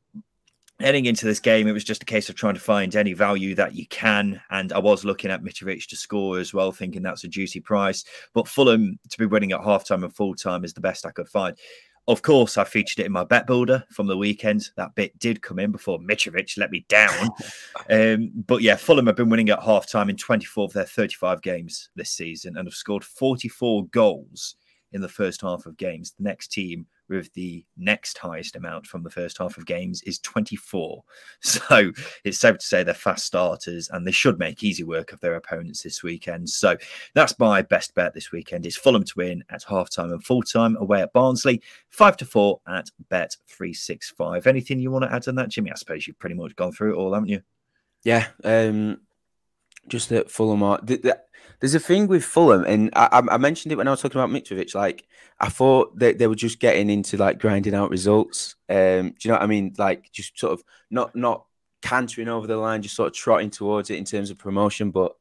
heading 0.80 1.06
into 1.06 1.24
this 1.24 1.40
game, 1.40 1.68
it 1.68 1.72
was 1.72 1.84
just 1.84 2.02
a 2.02 2.06
case 2.06 2.28
of 2.28 2.34
trying 2.34 2.54
to 2.54 2.60
find 2.60 2.94
any 2.96 3.12
value 3.12 3.54
that 3.54 3.74
you 3.74 3.86
can. 3.88 4.40
And 4.50 4.72
I 4.72 4.78
was 4.78 5.04
looking 5.04 5.30
at 5.30 5.42
Mitrovic 5.42 5.86
to 5.88 5.96
score 5.96 6.38
as 6.38 6.52
well, 6.52 6.72
thinking 6.72 7.02
that's 7.02 7.24
a 7.24 7.28
juicy 7.28 7.60
price. 7.60 8.04
But 8.32 8.48
Fulham 8.48 8.98
to 9.08 9.18
be 9.18 9.26
winning 9.26 9.52
at 9.52 9.60
halftime 9.60 10.04
and 10.04 10.14
full 10.14 10.34
time 10.34 10.64
is 10.64 10.74
the 10.74 10.80
best 10.80 11.06
I 11.06 11.10
could 11.10 11.28
find. 11.28 11.56
Of 12.06 12.20
course, 12.20 12.58
I 12.58 12.64
featured 12.64 12.98
it 12.98 13.06
in 13.06 13.12
my 13.12 13.24
bet 13.24 13.46
builder 13.46 13.82
from 13.90 14.06
the 14.06 14.16
weekend. 14.16 14.68
That 14.76 14.94
bit 14.94 15.18
did 15.18 15.40
come 15.40 15.58
in 15.58 15.72
before 15.72 15.98
Mitrovic 15.98 16.58
let 16.58 16.70
me 16.70 16.84
down. 16.88 17.30
um, 17.90 18.30
but 18.46 18.60
yeah, 18.60 18.76
Fulham 18.76 19.06
have 19.06 19.16
been 19.16 19.30
winning 19.30 19.48
at 19.48 19.62
half 19.62 19.88
time 19.88 20.10
in 20.10 20.16
24 20.16 20.64
of 20.64 20.72
their 20.74 20.84
35 20.84 21.40
games 21.40 21.88
this 21.96 22.10
season 22.10 22.58
and 22.58 22.66
have 22.66 22.74
scored 22.74 23.04
44 23.04 23.86
goals 23.86 24.56
in 24.92 25.00
the 25.00 25.08
first 25.08 25.40
half 25.40 25.64
of 25.64 25.78
games. 25.78 26.12
The 26.18 26.24
next 26.24 26.48
team 26.48 26.86
with 27.08 27.32
the 27.34 27.64
next 27.76 28.18
highest 28.18 28.56
amount 28.56 28.86
from 28.86 29.02
the 29.02 29.10
first 29.10 29.38
half 29.38 29.56
of 29.56 29.66
games 29.66 30.02
is 30.02 30.18
24. 30.20 31.02
So 31.40 31.92
it's 32.24 32.38
safe 32.38 32.58
to 32.58 32.66
say 32.66 32.82
they're 32.82 32.94
fast 32.94 33.26
starters 33.26 33.88
and 33.92 34.06
they 34.06 34.10
should 34.10 34.38
make 34.38 34.62
easy 34.62 34.82
work 34.82 35.12
of 35.12 35.20
their 35.20 35.36
opponents 35.36 35.82
this 35.82 36.02
weekend. 36.02 36.48
So 36.48 36.76
that's 37.14 37.38
my 37.38 37.62
best 37.62 37.94
bet 37.94 38.14
this 38.14 38.32
weekend 38.32 38.66
is 38.66 38.76
Fulham 38.76 39.04
to 39.04 39.12
win 39.16 39.44
at 39.50 39.62
halftime 39.62 40.12
and 40.12 40.24
full 40.24 40.42
time 40.42 40.76
away 40.76 41.02
at 41.02 41.12
Barnsley, 41.12 41.62
5 41.90 42.16
to 42.18 42.24
4 42.26 42.60
at 42.68 42.90
bet 43.08 43.36
365. 43.48 44.46
Anything 44.46 44.80
you 44.80 44.90
want 44.90 45.04
to 45.04 45.12
add 45.12 45.28
on 45.28 45.34
that, 45.36 45.50
Jimmy? 45.50 45.70
I 45.70 45.76
suppose 45.76 46.06
you've 46.06 46.18
pretty 46.18 46.34
much 46.34 46.56
gone 46.56 46.72
through 46.72 46.94
it 46.94 46.96
all, 46.96 47.14
haven't 47.14 47.28
you? 47.28 47.42
Yeah. 48.04 48.26
Um, 48.42 49.00
just 49.88 50.08
that 50.08 50.30
Fulham 50.30 50.62
are. 50.62 50.78
The, 50.82 50.96
the, 50.96 51.20
there's 51.60 51.74
a 51.74 51.80
thing 51.80 52.08
with 52.08 52.24
Fulham, 52.24 52.64
and 52.64 52.90
I, 52.94 53.22
I, 53.30 53.38
mentioned 53.38 53.72
it 53.72 53.76
when 53.76 53.88
I 53.88 53.92
was 53.92 54.02
talking 54.02 54.20
about 54.20 54.30
Mitrovic. 54.30 54.74
Like, 54.74 55.06
I 55.40 55.48
thought 55.48 55.98
they, 55.98 56.12
they 56.12 56.26
were 56.26 56.34
just 56.34 56.58
getting 56.58 56.90
into 56.90 57.16
like 57.16 57.38
grinding 57.38 57.74
out 57.74 57.90
results. 57.90 58.56
Um, 58.68 59.10
do 59.10 59.16
you 59.22 59.28
know 59.28 59.34
what 59.34 59.42
I 59.42 59.46
mean? 59.46 59.74
Like, 59.78 60.10
just 60.12 60.38
sort 60.38 60.52
of 60.52 60.64
not 60.90 61.14
not 61.16 61.46
cantering 61.80 62.28
over 62.28 62.46
the 62.46 62.56
line, 62.56 62.82
just 62.82 62.96
sort 62.96 63.08
of 63.08 63.14
trotting 63.14 63.50
towards 63.50 63.90
it 63.90 63.96
in 63.96 64.04
terms 64.04 64.30
of 64.30 64.38
promotion. 64.38 64.90
But 64.90 65.14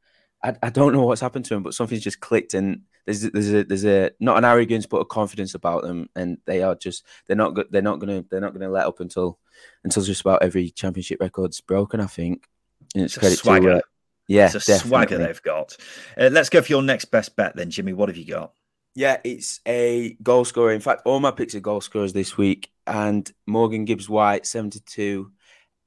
I, 0.44 0.56
I 0.62 0.70
don't 0.70 0.94
know 0.94 1.06
what's 1.06 1.22
happened 1.22 1.46
to 1.46 1.54
them, 1.54 1.64
but 1.64 1.74
something's 1.74 2.04
just 2.04 2.20
clicked, 2.20 2.54
and 2.54 2.82
there's 3.06 3.22
there's 3.22 3.54
a 3.54 3.64
there's 3.64 3.86
a 3.86 4.12
not 4.20 4.38
an 4.38 4.46
arrogance, 4.46 4.86
but 4.86 4.98
a 4.98 5.06
confidence 5.06 5.56
about 5.56 5.84
them, 5.84 6.10
and 6.16 6.38
they 6.46 6.62
are 6.62 6.76
just 6.76 7.06
they're 7.28 7.38
not 7.38 7.56
they're 7.72 7.82
not 7.82 8.00
gonna 8.00 8.26
they're 8.30 8.42
not 8.42 8.54
gonna 8.54 8.70
let 8.70 8.88
up 8.88 9.00
until 9.00 9.40
until 9.84 10.04
just 10.04 10.22
about 10.22 10.44
every 10.44 10.70
championship 10.72 11.20
record's 11.22 11.62
broken. 11.62 12.00
I 12.00 12.08
think. 12.08 12.48
And 12.96 13.04
it's, 13.06 13.14
it's 13.14 13.20
credit 13.20 13.40
swagger. 13.40 13.70
to 13.70 13.78
uh, 13.78 13.82
yeah, 14.28 14.46
it's 14.46 14.56
a 14.56 14.60
definitely. 14.60 14.90
swagger 14.90 15.18
they've 15.18 15.42
got. 15.42 15.78
Uh, 16.18 16.30
let's 16.32 16.50
go 16.50 16.62
for 16.62 16.72
your 16.72 16.82
next 16.84 17.06
best 17.06 17.36
bet 17.36 17.56
then, 17.56 17.70
Jimmy. 17.70 17.94
What 17.94 18.10
have 18.10 18.18
you 18.18 18.26
got? 18.26 18.54
Yeah, 18.96 19.18
it's 19.24 19.60
a 19.68 20.16
goal 20.22 20.46
scorer. 20.46 20.72
In 20.72 20.82
fact, 20.82 21.02
all 21.06 21.20
my 21.20 21.32
picks 21.32 21.56
are 21.56 21.60
goal 21.60 21.82
scorers 21.82 22.14
this 22.14 22.38
week. 22.38 22.70
And 22.86 23.30
Morgan 23.48 23.86
Gibbs 23.86 24.08
White, 24.08 24.46
72. 24.46 25.32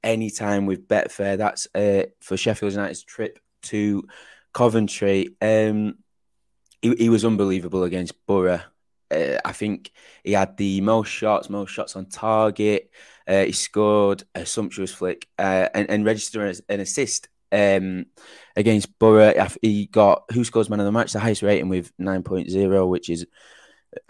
any 0.03 0.29
time 0.29 0.65
with 0.65 0.87
Betfair. 0.87 1.37
That's 1.37 1.67
uh, 1.75 2.03
for 2.21 2.37
Sheffield 2.37 2.73
United's 2.73 3.03
trip 3.03 3.39
to 3.63 4.07
Coventry. 4.53 5.35
Um, 5.41 5.99
he, 6.81 6.95
he 6.95 7.09
was 7.09 7.25
unbelievable 7.25 7.83
against 7.83 8.25
Boro. 8.25 8.61
Uh, 9.09 9.37
I 9.43 9.53
think 9.53 9.91
he 10.23 10.33
had 10.33 10.57
the 10.57 10.81
most 10.81 11.09
shots, 11.09 11.49
most 11.49 11.71
shots 11.71 11.95
on 11.95 12.07
target. 12.07 12.91
Uh, 13.27 13.45
he 13.45 13.51
scored 13.51 14.23
a 14.35 14.45
sumptuous 14.45 14.93
flick 14.93 15.27
uh, 15.39 15.69
and, 15.73 15.89
and 15.89 16.05
registered 16.05 16.59
an 16.69 16.79
assist 16.79 17.29
um, 17.51 18.05
against 18.55 18.97
Boro. 18.99 19.33
He 19.61 19.85
got 19.87 20.27
WhoScored 20.29 20.69
man 20.69 20.79
of 20.79 20.85
the 20.85 20.91
match, 20.91 21.13
the 21.13 21.19
highest 21.19 21.43
rating 21.43 21.69
with 21.69 21.91
9.0, 21.97 22.89
which 22.89 23.09
is, 23.09 23.25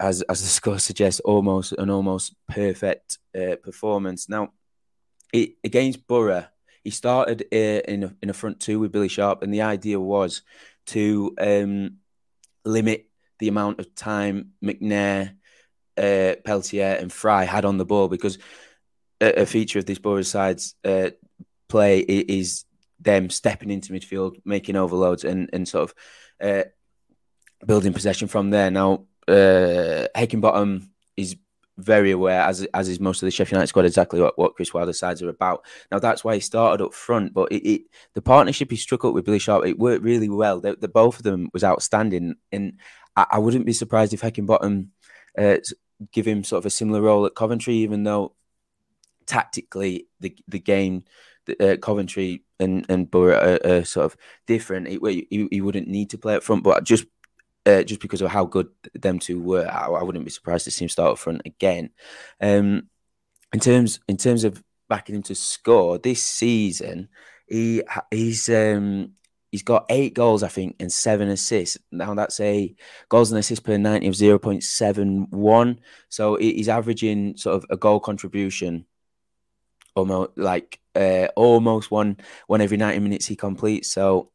as 0.00 0.22
as 0.22 0.40
the 0.40 0.46
score 0.48 0.78
suggests, 0.78 1.20
almost 1.20 1.72
an 1.72 1.90
almost 1.90 2.34
perfect 2.48 3.18
uh, 3.36 3.56
performance. 3.62 4.28
Now, 4.28 4.52
it, 5.32 5.54
against 5.64 6.06
Boro, 6.06 6.46
he 6.84 6.90
started 6.90 7.46
uh, 7.52 7.56
in 7.56 8.04
a, 8.04 8.14
in 8.22 8.30
a 8.30 8.34
front 8.34 8.60
two 8.60 8.78
with 8.78 8.92
Billy 8.92 9.08
Sharp, 9.08 9.42
and 9.42 9.52
the 9.52 9.62
idea 9.62 10.00
was 10.00 10.42
to 10.86 11.34
um, 11.38 11.98
limit 12.64 13.08
the 13.38 13.48
amount 13.48 13.78
of 13.78 13.94
time 13.94 14.52
McNair, 14.64 15.34
uh, 15.96 16.34
Peltier, 16.44 16.96
and 16.98 17.12
Fry 17.12 17.44
had 17.44 17.64
on 17.64 17.78
the 17.78 17.84
ball 17.84 18.08
because 18.08 18.38
a, 19.20 19.42
a 19.42 19.46
feature 19.46 19.78
of 19.78 19.86
this 19.86 19.98
Boro 19.98 20.22
side's 20.22 20.74
uh, 20.84 21.10
play 21.68 22.00
is 22.00 22.64
them 23.00 23.30
stepping 23.30 23.70
into 23.70 23.92
midfield, 23.92 24.40
making 24.44 24.76
overloads, 24.76 25.24
and 25.24 25.50
and 25.52 25.68
sort 25.68 25.90
of 25.90 25.94
uh, 26.40 26.64
building 27.66 27.92
possession 27.92 28.28
from 28.28 28.50
there. 28.50 28.70
Now, 28.70 29.04
uh, 29.26 30.06
is 31.16 31.36
very 31.78 32.10
aware, 32.10 32.42
as 32.42 32.66
as 32.74 32.88
is 32.88 32.98
most 32.98 33.22
of 33.22 33.26
the 33.26 33.30
Sheffield 33.30 33.56
United 33.56 33.68
squad, 33.68 33.84
exactly 33.84 34.20
what, 34.20 34.36
what 34.36 34.56
Chris 34.56 34.74
Wilder's 34.74 34.98
sides 34.98 35.22
are 35.22 35.28
about. 35.28 35.64
Now 35.90 36.00
that's 36.00 36.24
why 36.24 36.34
he 36.34 36.40
started 36.40 36.84
up 36.84 36.92
front, 36.92 37.32
but 37.32 37.52
it, 37.52 37.68
it 37.68 37.82
the 38.14 38.22
partnership 38.22 38.70
he 38.70 38.76
struck 38.76 39.04
up 39.04 39.14
with 39.14 39.24
Billy 39.24 39.38
Sharp, 39.38 39.64
it 39.64 39.78
worked 39.78 40.02
really 40.02 40.28
well. 40.28 40.60
The, 40.60 40.76
the 40.76 40.88
both 40.88 41.18
of 41.18 41.22
them 41.22 41.48
was 41.52 41.62
outstanding, 41.62 42.34
and 42.50 42.78
I, 43.16 43.26
I 43.32 43.38
wouldn't 43.38 43.66
be 43.66 43.72
surprised 43.72 44.12
if 44.12 44.22
Heckingbottom 44.22 44.88
uh, 45.38 45.58
give 46.12 46.26
him 46.26 46.42
sort 46.42 46.58
of 46.58 46.66
a 46.66 46.70
similar 46.70 47.00
role 47.00 47.26
at 47.26 47.36
Coventry, 47.36 47.76
even 47.76 48.02
though 48.02 48.34
tactically 49.26 50.08
the 50.18 50.36
the 50.48 50.58
game, 50.58 51.04
uh, 51.60 51.76
Coventry 51.80 52.44
and 52.60 52.86
and 52.88 53.10
Boro 53.10 53.36
are, 53.36 53.60
are 53.64 53.84
sort 53.84 54.06
of 54.06 54.16
different. 54.46 54.88
He, 54.88 55.26
he, 55.30 55.48
he 55.50 55.60
wouldn't 55.60 55.88
need 55.88 56.10
to 56.10 56.18
play 56.18 56.36
up 56.36 56.42
front, 56.42 56.62
but 56.62 56.84
just 56.84 57.06
uh, 57.66 57.82
just 57.82 58.00
because 58.00 58.22
of 58.22 58.30
how 58.30 58.44
good 58.44 58.68
them 58.94 59.18
two 59.18 59.40
were, 59.40 59.68
I, 59.68 59.86
I, 59.86 60.02
wouldn't 60.02 60.24
be 60.24 60.30
surprised 60.30 60.64
to 60.64 60.70
see 60.70 60.84
him 60.84 60.88
start 60.88 61.12
up 61.12 61.18
front 61.18 61.42
again. 61.44 61.90
Um, 62.40 62.88
in 63.52 63.60
terms 63.60 64.00
in 64.08 64.16
terms 64.16 64.44
of 64.44 64.62
backing 64.88 65.16
him 65.16 65.22
to 65.24 65.34
score 65.34 65.98
this 65.98 66.22
season, 66.22 67.08
he 67.46 67.82
he's 68.10 68.48
um, 68.48 69.12
he's 69.50 69.62
got 69.62 69.86
eight 69.90 70.14
goals, 70.14 70.42
I 70.42 70.48
think, 70.48 70.76
and 70.80 70.92
seven 70.92 71.28
assists. 71.28 71.78
Now 71.90 72.14
that's 72.14 72.40
a 72.40 72.74
goals 73.08 73.30
and 73.30 73.38
assists 73.38 73.64
per 73.64 73.76
ninety 73.76 74.06
of 74.06 74.16
zero 74.16 74.38
point 74.38 74.64
seven 74.64 75.26
one. 75.30 75.80
So 76.08 76.36
he's 76.36 76.68
averaging 76.68 77.36
sort 77.36 77.56
of 77.56 77.66
a 77.70 77.76
goal 77.76 78.00
contribution, 78.00 78.86
almost 79.98 80.30
like 80.36 80.80
uh, 80.94 81.28
almost 81.36 81.90
one 81.90 82.16
one 82.46 82.60
every 82.60 82.76
ninety 82.76 83.00
minutes 83.00 83.26
he 83.26 83.36
completes. 83.36 83.90
So 83.90 84.30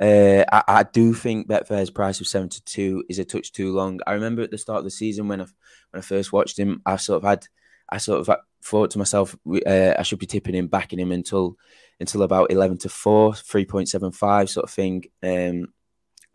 uh, 0.00 0.44
I, 0.50 0.62
I, 0.66 0.82
do 0.84 1.12
think 1.12 1.48
Betfair's 1.48 1.90
price 1.90 2.20
of 2.20 2.26
72 2.26 3.04
is 3.08 3.18
a 3.18 3.24
touch 3.24 3.52
too 3.52 3.72
long. 3.72 4.00
I 4.06 4.14
remember 4.14 4.42
at 4.42 4.50
the 4.50 4.58
start 4.58 4.78
of 4.78 4.84
the 4.84 4.90
season 4.90 5.28
when 5.28 5.40
I 5.40 5.44
when 5.90 5.98
I 5.98 6.00
first 6.00 6.32
watched 6.32 6.58
him, 6.58 6.80
I 6.86 6.96
sort 6.96 7.22
of 7.22 7.28
had 7.28 7.46
I 7.88 7.98
sort 7.98 8.26
of 8.26 8.36
thought 8.64 8.90
to 8.92 8.98
myself 8.98 9.36
uh, 9.66 9.94
I 9.98 10.02
should 10.02 10.18
be 10.18 10.26
tipping 10.26 10.54
him, 10.54 10.68
backing 10.68 10.98
him 10.98 11.12
until 11.12 11.56
until 12.00 12.22
about 12.22 12.50
11 12.50 12.78
to 12.78 12.88
4, 12.88 13.32
3.75 13.32 14.48
sort 14.48 14.64
of 14.64 14.70
thing. 14.70 15.04
Um, 15.22 15.72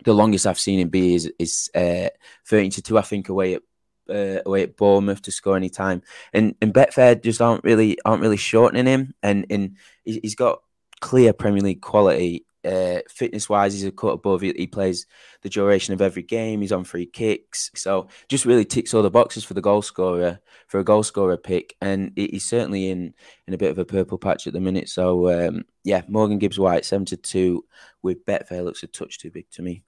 the 0.05 0.13
longest 0.13 0.45
I've 0.45 0.59
seen 0.59 0.79
him 0.79 0.89
be 0.89 1.15
is 1.15 1.31
is 1.39 1.69
uh, 1.73 2.09
13 2.47 2.71
to 2.71 2.81
2, 2.81 2.97
I 2.97 3.01
think, 3.01 3.29
away 3.29 3.55
at 3.55 3.63
uh, 4.09 4.41
away 4.45 4.63
at 4.63 4.77
Bournemouth 4.77 5.21
to 5.23 5.31
score 5.31 5.57
any 5.57 5.69
time. 5.69 6.01
And 6.33 6.55
and 6.61 6.73
Betfair 6.73 7.21
just 7.21 7.41
aren't 7.41 7.63
really 7.63 7.97
aren't 8.05 8.21
really 8.21 8.37
shortening 8.37 8.85
him, 8.85 9.13
and 9.23 9.45
and 9.49 9.77
he's 10.03 10.35
got 10.35 10.61
clear 10.99 11.33
Premier 11.33 11.61
League 11.61 11.81
quality 11.81 12.47
uh, 12.67 12.99
fitness 13.07 13.47
wise, 13.47 13.73
he's 13.73 13.85
a 13.85 13.91
cut 13.91 14.09
above. 14.09 14.41
He, 14.41 14.51
he, 14.57 14.67
plays 14.67 15.05
the 15.41 15.49
duration 15.49 15.93
of 15.93 16.01
every 16.01 16.23
game. 16.23 16.61
He's 16.61 16.71
on 16.71 16.83
free 16.83 17.05
kicks, 17.05 17.71
so 17.75 18.09
just 18.27 18.45
really 18.45 18.65
ticks 18.65 18.93
all 18.93 19.03
the 19.03 19.09
boxes 19.09 19.45
for 19.45 19.53
the 19.53 19.61
goal 19.61 19.81
scorer 19.81 20.39
for 20.67 20.79
a 20.79 20.83
goal 20.83 21.03
scorer 21.03 21.37
pick. 21.37 21.75
And 21.81 22.11
he's 22.15 22.45
certainly 22.45 22.89
in 22.89 23.13
in 23.47 23.53
a 23.53 23.57
bit 23.57 23.71
of 23.71 23.77
a 23.77 23.85
purple 23.85 24.17
patch 24.17 24.47
at 24.47 24.53
the 24.53 24.59
minute. 24.59 24.89
So 24.89 25.47
um, 25.47 25.63
yeah, 25.83 26.01
Morgan 26.07 26.39
Gibbs 26.39 26.59
White 26.59 26.83
seventy 26.83 27.15
two 27.15 27.63
with 28.01 28.25
Betfair 28.25 28.63
looks 28.63 28.83
a 28.83 28.87
touch 28.87 29.19
too 29.19 29.31
big 29.31 29.49
to 29.51 29.61
me. 29.61 29.83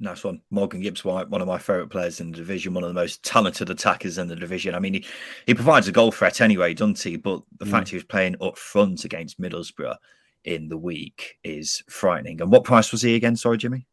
Nice 0.00 0.24
one. 0.24 0.40
Morgan 0.50 0.80
Gibbs 0.80 1.04
White, 1.04 1.30
one 1.30 1.40
of 1.40 1.46
my 1.46 1.58
favourite 1.58 1.88
players 1.88 2.20
in 2.20 2.32
the 2.32 2.36
division, 2.36 2.74
one 2.74 2.82
of 2.82 2.90
the 2.90 2.94
most 2.94 3.22
talented 3.24 3.70
attackers 3.70 4.18
in 4.18 4.26
the 4.26 4.36
division. 4.36 4.74
I 4.74 4.80
mean, 4.80 4.94
he, 4.94 5.06
he 5.46 5.54
provides 5.54 5.86
a 5.86 5.92
goal 5.92 6.10
threat 6.10 6.40
anyway, 6.40 6.74
doesn't 6.74 7.00
he? 7.00 7.16
But 7.16 7.42
the 7.58 7.64
mm. 7.64 7.70
fact 7.70 7.90
he 7.90 7.96
was 7.96 8.04
playing 8.04 8.36
up 8.40 8.58
front 8.58 9.04
against 9.04 9.40
Middlesbrough 9.40 9.96
in 10.44 10.68
the 10.68 10.76
week 10.76 11.36
is 11.44 11.82
frightening. 11.88 12.40
And 12.40 12.50
what 12.50 12.64
price 12.64 12.90
was 12.90 13.02
he 13.02 13.14
again? 13.14 13.36
Sorry, 13.36 13.56
Jimmy. 13.56 13.86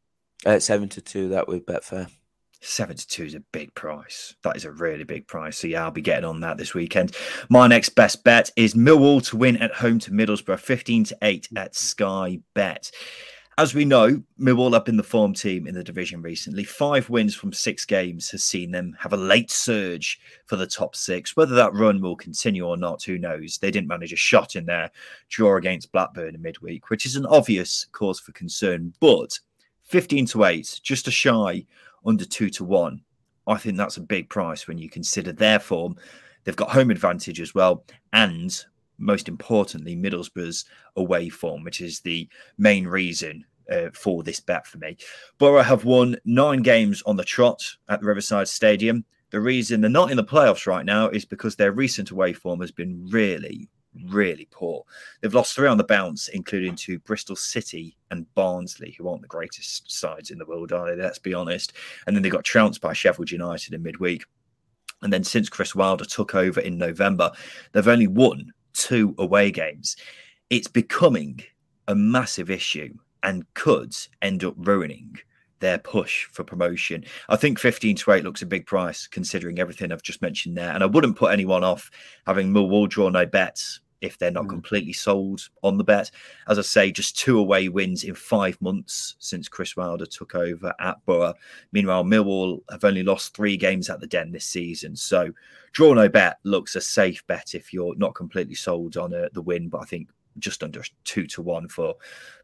Uh, 0.44 0.60
seven 0.60 0.90
to 0.90 1.02
two. 1.02 1.30
That 1.30 1.48
with 1.48 1.66
Betfair. 1.68 2.10
Seven 2.64 2.96
to 2.96 3.08
two 3.08 3.24
is 3.24 3.36
a 3.36 3.40
big 3.40 3.74
price. 3.74 4.36
That 4.44 4.56
is 4.56 4.66
a 4.66 4.72
really 4.72 5.04
big 5.04 5.28
price. 5.28 5.58
So 5.58 5.68
yeah, 5.68 5.84
I'll 5.84 5.92
be 5.92 6.02
getting 6.02 6.26
on 6.26 6.42
that 6.42 6.58
this 6.58 6.74
weekend. 6.74 7.16
My 7.50 7.68
next 7.68 7.90
best 7.90 8.24
bet 8.24 8.52
is 8.56 8.74
Millwall 8.74 9.26
to 9.30 9.38
win 9.38 9.58
at 9.58 9.74
home 9.74 9.98
to 10.00 10.12
Middlesbrough, 10.12 10.60
fifteen 10.60 11.04
to 11.06 11.18
eight 11.22 11.48
at 11.56 11.76
Sky 11.76 12.40
Bet. 12.54 12.92
As 13.58 13.76
we 13.76 13.84
know, 13.84 14.24
Millwall 14.40 14.74
up 14.74 14.88
in 14.88 14.96
the 14.96 15.04
form 15.04 15.34
team 15.34 15.68
in 15.68 15.76
the 15.76 15.84
division 15.84 16.22
recently. 16.22 16.64
Five 16.64 17.10
wins 17.10 17.36
from 17.36 17.52
six 17.52 17.86
games 17.86 18.30
has 18.32 18.46
seen 18.46 18.72
them 18.72 18.96
have 18.98 19.12
a 19.12 19.18
late 19.18 19.52
surge 19.52 20.22
for 20.46 20.56
the 20.56 20.66
top 20.66 20.96
six. 20.96 21.36
Whether 21.36 21.54
that 21.56 21.74
run 21.74 22.02
will 22.02 22.16
continue 22.16 22.66
or 22.66 22.78
not, 22.78 23.04
who 23.04 23.18
knows? 23.18 23.58
They 23.58 23.70
didn't 23.70 23.90
manage 23.90 24.14
a 24.14 24.18
shot 24.18 24.56
in 24.56 24.66
their 24.66 24.90
draw 25.30 25.58
against 25.58 25.92
Blackburn 25.92 26.34
in 26.34 26.42
midweek, 26.42 26.90
which 26.90 27.06
is 27.06 27.18
an 27.18 27.26
obvious 27.26 27.88
cause 27.92 28.22
for 28.22 28.32
concern. 28.32 28.94
But 29.02 29.38
15 29.84 30.28
to 30.28 30.46
8, 30.46 30.80
just 30.82 31.10
a 31.10 31.12
shy 31.12 31.66
under 32.06 32.24
2 32.24 32.50
to 32.52 32.64
1. 32.64 33.02
I 33.48 33.58
think 33.58 33.76
that's 33.76 33.98
a 33.98 34.02
big 34.02 34.30
price 34.30 34.66
when 34.66 34.78
you 34.78 34.90
consider 34.90 35.34
their 35.34 35.60
form. 35.60 35.98
They've 36.46 36.56
got 36.56 36.72
home 36.72 36.90
advantage 36.90 37.42
as 37.42 37.54
well, 37.54 37.84
and 38.14 38.64
most 39.02 39.28
importantly, 39.28 39.96
Middlesbrough's 39.96 40.66
away 40.96 41.30
form, 41.30 41.64
which 41.64 41.82
is 41.82 42.00
the 42.00 42.30
main 42.58 42.88
reason 42.88 43.46
uh, 43.72 43.90
for 43.94 44.24
this 44.24 44.40
bet 44.40 44.68
for 44.68 44.78
me. 44.78 44.98
Boro 45.38 45.62
have 45.62 45.86
won 45.86 46.18
nine 46.26 46.62
games 46.62 47.02
on 47.06 47.16
the 47.16 47.24
trot 47.24 47.64
at 47.90 48.02
the 48.02 48.06
Riverside 48.06 48.48
Stadium. 48.48 49.06
The 49.32 49.40
reason 49.40 49.82
they're 49.82 49.90
not 49.90 50.12
in 50.12 50.18
the 50.18 50.24
playoffs 50.24 50.68
right 50.68 50.86
now 50.86 51.08
is 51.10 51.26
because 51.26 51.56
their 51.56 51.72
recent 51.72 52.12
away 52.12 52.34
form 52.34 52.60
has 52.60 52.72
been 52.72 53.08
really, 53.10 53.70
really 54.10 54.48
poor. 54.52 54.84
They've 55.22 55.34
lost 55.34 55.56
three 55.56 55.70
on 55.70 55.78
the 55.78 55.86
bounce, 55.86 56.28
including 56.28 56.76
to 56.78 57.00
Bristol 57.00 57.38
City 57.38 57.96
and 58.10 58.32
Barnsley, 58.36 58.94
who 58.98 59.08
aren't 59.08 59.22
the 59.22 59.28
greatest 59.30 59.90
sides 59.90 60.32
in 60.32 60.38
the 60.38 60.46
world, 60.46 60.74
are 60.74 60.94
they? 60.94 61.02
Let's 61.02 61.20
be 61.20 61.34
honest. 61.34 61.74
And 62.06 62.16
then 62.16 62.24
they 62.24 62.30
got 62.30 62.44
trounced 62.44 62.82
by 62.82 62.94
Sheffield 62.94 63.32
United 63.32 63.74
in 63.74 63.84
midweek. 63.84 64.26
And 65.02 65.12
then 65.12 65.24
since 65.24 65.50
Chris 65.50 65.74
Wilder 65.74 66.06
took 66.06 66.36
over 66.36 66.60
in 66.60 66.78
November, 66.78 67.32
they've 67.72 67.88
only 67.88 68.08
won 68.08 68.52
two 68.74 69.16
away 69.18 69.52
games. 69.52 69.96
It's 70.50 70.68
becoming 70.68 71.42
a 71.88 71.96
massive 71.96 72.50
issue 72.50 72.94
and 73.24 73.52
could 73.54 73.96
end 74.22 74.44
up 74.44 74.56
ruining 74.58 75.18
their 75.60 75.78
push 75.78 76.26
for 76.26 76.44
promotion. 76.44 77.06
I 77.30 77.36
think 77.36 77.60
15 77.60 77.96
to 77.98 78.12
8 78.12 78.24
looks 78.24 78.42
a 78.42 78.48
big 78.48 78.66
price 78.66 79.08
considering 79.08 79.60
everything 79.60 79.92
I've 79.92 80.02
just 80.02 80.22
mentioned 80.22 80.58
there. 80.58 80.72
And 80.72 80.84
I 80.84 80.88
wouldn't 80.88 81.18
put 81.18 81.32
anyone 81.32 81.64
off 81.64 81.90
having 82.26 82.52
Millwall 82.52 82.90
draw 82.90 83.10
no 83.10 83.26
bets 83.26 83.80
if 84.02 84.18
they're 84.18 84.32
not 84.32 84.46
mm. 84.46 84.50
completely 84.50 84.94
sold 84.94 85.48
on 85.64 85.78
the 85.78 85.84
bet. 85.84 86.12
As 86.48 86.60
I 86.60 86.64
say, 86.64 86.92
just 86.92 87.18
two 87.18 87.40
away 87.40 87.70
wins 87.70 88.04
in 88.04 88.16
five 88.16 88.60
months 88.62 89.16
since 89.20 89.48
Chris 89.48 89.78
Wilder 89.78 90.08
took 90.08 90.36
over 90.36 90.74
at 90.80 90.98
Boro. 91.06 91.34
Meanwhile, 91.72 92.04
Millwall 92.04 92.62
have 92.70 92.84
only 92.84 93.04
lost 93.04 93.36
three 93.36 93.56
games 93.56 93.90
at 93.90 94.00
the 94.00 94.08
Den 94.08 94.32
this 94.32 94.46
season. 94.46 94.96
So, 94.96 95.32
draw 95.72 95.94
no 95.94 96.10
bet 96.10 96.38
looks 96.44 96.76
a 96.76 96.82
safe 96.82 97.26
bet 97.28 97.56
if 97.56 97.74
you're 97.74 97.96
not 97.96 98.16
completely 98.16 98.56
sold 98.56 98.98
on 98.98 99.14
uh, 99.14 99.30
the 99.34 99.42
win. 99.42 99.70
But 99.70 99.82
I 99.82 99.86
think 99.86 100.10
just 100.40 100.64
under 100.64 100.84
two 101.04 101.28
to 101.28 101.42
one 101.42 101.68
for 101.68 101.96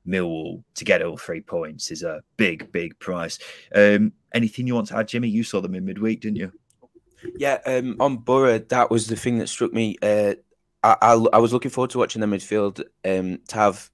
Millwall 0.07 0.63
to 0.75 0.85
get 0.85 1.01
all 1.01 1.17
three 1.17 1.41
points 1.41 1.91
is 1.91 2.03
a 2.03 2.21
big, 2.37 2.71
big 2.71 2.97
price. 2.99 3.39
Um, 3.73 4.13
anything 4.33 4.67
you 4.67 4.75
want 4.75 4.87
to 4.87 4.97
add, 4.97 5.07
Jimmy? 5.07 5.29
You 5.29 5.43
saw 5.43 5.61
them 5.61 5.75
in 5.75 5.85
midweek, 5.85 6.21
didn't 6.21 6.37
you? 6.37 6.51
Yeah, 7.37 7.59
um, 7.65 7.97
on 7.99 8.17
Boro, 8.17 8.59
that 8.59 8.91
was 8.91 9.07
the 9.07 9.15
thing 9.15 9.39
that 9.39 9.49
struck 9.49 9.73
me. 9.73 9.97
Uh, 10.01 10.35
I, 10.83 10.95
I, 11.01 11.13
I, 11.33 11.37
was 11.39 11.51
looking 11.51 11.71
forward 11.71 11.89
to 11.91 11.97
watching 11.97 12.21
the 12.21 12.27
midfield. 12.27 12.83
Um, 13.03 13.39
Tav, 13.47 13.89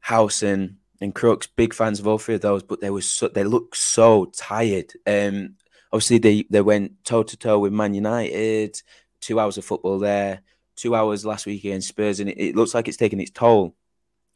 Howson, 0.00 0.78
and 1.00 1.14
Crooks, 1.14 1.48
big 1.48 1.74
fans 1.74 1.98
of 1.98 2.06
all 2.06 2.18
three 2.18 2.36
of 2.36 2.40
those, 2.40 2.62
but 2.62 2.80
they 2.80 2.90
were 2.90 3.02
so, 3.02 3.28
they 3.28 3.44
looked 3.44 3.76
so 3.76 4.26
tired. 4.26 4.92
Um, 5.06 5.56
obviously 5.92 6.18
they 6.18 6.44
they 6.50 6.60
went 6.60 7.04
toe 7.04 7.22
to 7.22 7.36
toe 7.36 7.58
with 7.58 7.72
Man 7.72 7.94
United, 7.94 8.80
two 9.20 9.38
hours 9.38 9.58
of 9.58 9.64
football 9.64 9.98
there, 9.98 10.40
two 10.76 10.94
hours 10.94 11.24
last 11.24 11.46
week 11.46 11.64
against 11.64 11.88
Spurs, 11.88 12.20
and 12.20 12.30
it, 12.30 12.38
it 12.38 12.56
looks 12.56 12.74
like 12.74 12.88
it's 12.88 12.96
taking 12.96 13.20
its 13.20 13.30
toll 13.30 13.74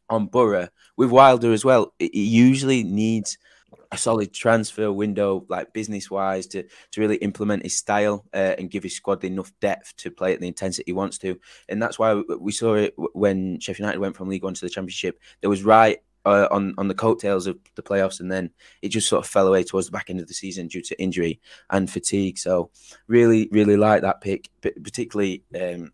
on 0.09 0.27
Boro. 0.27 0.69
With 0.95 1.11
Wilder 1.11 1.51
as 1.51 1.65
well, 1.65 1.93
it, 1.99 2.11
it 2.13 2.17
usually 2.17 2.83
needs 2.83 3.37
a 3.91 3.97
solid 3.97 4.33
transfer 4.33 4.91
window, 4.91 5.45
like 5.49 5.73
business 5.73 6.11
wise, 6.11 6.47
to 6.47 6.63
to 6.91 7.01
really 7.01 7.17
implement 7.17 7.63
his 7.63 7.77
style 7.77 8.25
uh, 8.33 8.55
and 8.57 8.71
give 8.71 8.83
his 8.83 8.95
squad 8.95 9.23
enough 9.23 9.51
depth 9.59 9.95
to 9.97 10.11
play 10.11 10.33
at 10.33 10.39
the 10.39 10.47
intensity 10.47 10.83
he 10.87 10.93
wants 10.93 11.17
to. 11.19 11.39
And 11.69 11.81
that's 11.81 11.97
why 11.97 12.13
we 12.39 12.51
saw 12.51 12.75
it 12.75 12.93
when 12.95 13.59
Sheffield 13.59 13.85
United 13.85 13.99
went 13.99 14.15
from 14.15 14.29
League 14.29 14.43
One 14.43 14.53
to 14.53 14.65
the 14.65 14.69
Championship. 14.69 15.19
There 15.41 15.49
was 15.49 15.63
right 15.63 15.99
uh, 16.27 16.47
on 16.51 16.73
on 16.77 16.87
the 16.87 16.93
coattails 16.93 17.47
of 17.47 17.57
the 17.75 17.81
playoffs, 17.81 18.19
and 18.19 18.31
then 18.31 18.51
it 18.81 18.89
just 18.89 19.07
sort 19.07 19.23
of 19.23 19.29
fell 19.29 19.47
away 19.47 19.63
towards 19.63 19.87
the 19.87 19.91
back 19.91 20.09
end 20.09 20.19
of 20.19 20.27
the 20.27 20.33
season 20.33 20.67
due 20.67 20.81
to 20.81 21.01
injury 21.01 21.39
and 21.69 21.89
fatigue. 21.89 22.37
So 22.37 22.69
really, 23.07 23.47
really 23.51 23.77
like 23.77 24.01
that 24.01 24.21
pick, 24.21 24.49
particularly 24.61 25.43
um, 25.59 25.91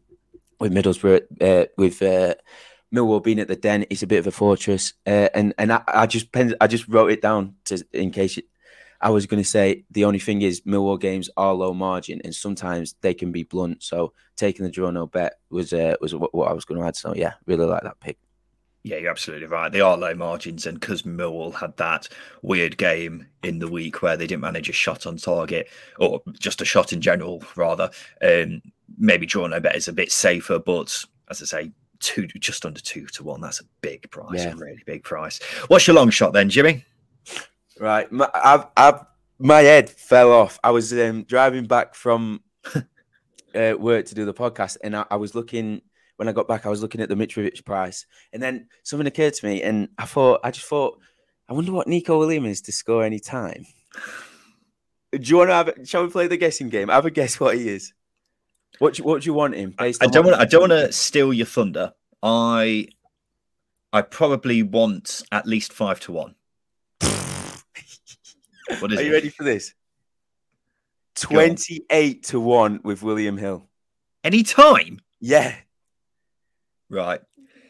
with 0.59 0.73
Middlesbrough 0.73 1.21
uh, 1.41 1.67
with. 1.77 2.01
Uh, 2.01 2.35
Millwall 2.93 3.23
being 3.23 3.39
at 3.39 3.47
the 3.47 3.55
Den, 3.55 3.87
it's 3.89 4.03
a 4.03 4.07
bit 4.07 4.19
of 4.19 4.27
a 4.27 4.31
fortress, 4.31 4.93
uh, 5.07 5.27
and 5.33 5.51
and 5.57 5.73
I, 5.73 5.81
I, 5.87 6.05
just 6.05 6.27
I 6.61 6.67
just 6.67 6.87
wrote 6.87 7.09
it 7.09 7.23
down 7.23 7.55
to 7.65 7.83
in 7.91 8.11
case 8.11 8.37
it, 8.37 8.45
I 9.01 9.09
was 9.09 9.25
going 9.25 9.41
to 9.41 9.49
say 9.49 9.83
the 9.89 10.05
only 10.05 10.19
thing 10.19 10.43
is 10.43 10.61
Millwall 10.61 10.99
games 10.99 11.27
are 11.35 11.55
low 11.55 11.73
margin, 11.73 12.21
and 12.23 12.35
sometimes 12.35 12.93
they 13.01 13.15
can 13.15 13.31
be 13.31 13.41
blunt. 13.41 13.81
So 13.81 14.13
taking 14.35 14.63
the 14.63 14.69
draw 14.69 14.91
no 14.91 15.07
bet 15.07 15.39
was 15.49 15.73
uh, 15.73 15.95
was 16.01 16.13
what 16.13 16.47
I 16.47 16.53
was 16.53 16.65
going 16.65 16.79
to 16.79 16.85
add. 16.85 16.95
So 16.95 17.15
yeah, 17.15 17.33
really 17.47 17.65
like 17.65 17.81
that 17.81 17.99
pick. 17.99 18.19
Yeah, 18.83 18.97
you're 18.97 19.11
absolutely 19.11 19.47
right. 19.47 19.71
They 19.71 19.79
are 19.79 19.97
low 19.97 20.13
margins, 20.13 20.67
and 20.67 20.77
because 20.77 21.03
Millwall 21.03 21.55
had 21.55 21.77
that 21.77 22.09
weird 22.41 22.77
game 22.77 23.27
in 23.41 23.59
the 23.59 23.69
week 23.69 24.01
where 24.01 24.17
they 24.17 24.27
didn't 24.27 24.41
manage 24.41 24.67
a 24.67 24.73
shot 24.73 25.05
on 25.05 25.15
target, 25.15 25.69
or 25.99 26.21
just 26.37 26.61
a 26.61 26.65
shot 26.65 26.91
in 26.91 26.99
general, 26.99 27.41
rather, 27.55 27.89
um, 28.21 28.61
maybe 28.97 29.25
draw 29.25 29.47
no 29.47 29.61
bet 29.61 29.77
is 29.77 29.87
a 29.87 29.93
bit 29.93 30.11
safer. 30.11 30.59
But 30.59 31.05
as 31.29 31.41
I 31.41 31.45
say, 31.45 31.71
two, 31.99 32.27
just 32.27 32.65
under 32.65 32.81
two 32.81 33.05
to 33.07 33.23
one. 33.23 33.39
That's 33.39 33.61
a 33.61 33.65
big 33.81 34.11
price, 34.11 34.43
yeah. 34.43 34.51
a 34.51 34.55
really 34.55 34.83
big 34.85 35.03
price. 35.03 35.41
What's 35.67 35.87
your 35.87 35.95
long 35.95 36.09
shot 36.09 36.33
then, 36.33 36.49
Jimmy? 36.49 36.85
Right, 37.79 38.11
my, 38.11 38.29
I've, 38.33 38.65
I've, 38.75 39.05
my 39.39 39.61
head 39.61 39.89
fell 39.89 40.31
off. 40.31 40.59
I 40.63 40.71
was 40.71 40.91
um, 40.93 41.23
driving 41.23 41.65
back 41.65 41.95
from 41.95 42.41
uh, 43.55 43.73
work 43.79 44.05
to 44.07 44.15
do 44.15 44.25
the 44.25 44.33
podcast, 44.33 44.77
and 44.83 44.95
I, 44.95 45.05
I 45.09 45.15
was 45.15 45.33
looking 45.35 45.81
when 46.17 46.27
I 46.27 46.31
got 46.31 46.47
back, 46.47 46.65
I 46.65 46.69
was 46.69 46.81
looking 46.81 47.01
at 47.01 47.09
the 47.09 47.15
Mitrovic 47.15 47.65
price, 47.65 48.05
and 48.31 48.41
then 48.41 48.67
something 48.83 49.07
occurred 49.07 49.33
to 49.33 49.45
me, 49.45 49.61
and 49.63 49.89
I 49.97 50.05
thought, 50.05 50.41
I 50.43 50.51
just 50.51 50.67
thought, 50.67 50.99
I 51.49 51.53
wonder 51.53 51.71
what 51.71 51.87
Neco 51.87 52.17
Williams 52.17 52.49
is 52.49 52.61
to 52.61 52.71
score 52.71 53.03
any 53.03 53.19
time. 53.19 53.65
Do 55.11 55.19
you 55.21 55.37
want 55.37 55.49
to 55.49 55.53
have? 55.53 55.73
Shall 55.85 56.03
we 56.03 56.09
play 56.09 56.27
the 56.27 56.37
guessing 56.37 56.69
game? 56.69 56.89
Have 56.89 57.05
a 57.05 57.11
guess 57.11 57.39
what 57.39 57.55
he 57.55 57.69
is. 57.69 57.93
What 58.79 58.95
do, 58.95 59.03
what 59.03 59.21
do 59.21 59.27
you 59.27 59.33
want 59.33 59.55
him? 59.55 59.75
Based 59.77 60.01
I, 60.01 60.07
I 60.07 60.09
don't 60.09 60.25
want. 60.25 60.37
I 60.37 60.45
don't 60.45 60.61
want 60.61 60.71
to 60.71 60.91
steal 60.91 61.31
your 61.31 61.45
thunder. 61.45 61.93
I, 62.23 62.87
I 63.91 64.01
probably 64.01 64.63
want 64.63 65.21
at 65.31 65.45
least 65.45 65.73
five 65.73 65.99
to 66.01 66.11
one. 66.11 66.35
what 67.01 68.91
is? 68.91 68.99
Are 68.99 69.01
it? 69.01 69.05
you 69.05 69.13
ready 69.13 69.29
for 69.29 69.43
this? 69.43 69.73
Twenty-eight 71.15 72.23
to 72.25 72.39
one 72.39 72.79
with 72.83 73.03
William 73.03 73.37
Hill. 73.37 73.67
Any 74.23 74.41
time? 74.41 74.99
Yeah. 75.19 75.53
Right. 76.93 77.21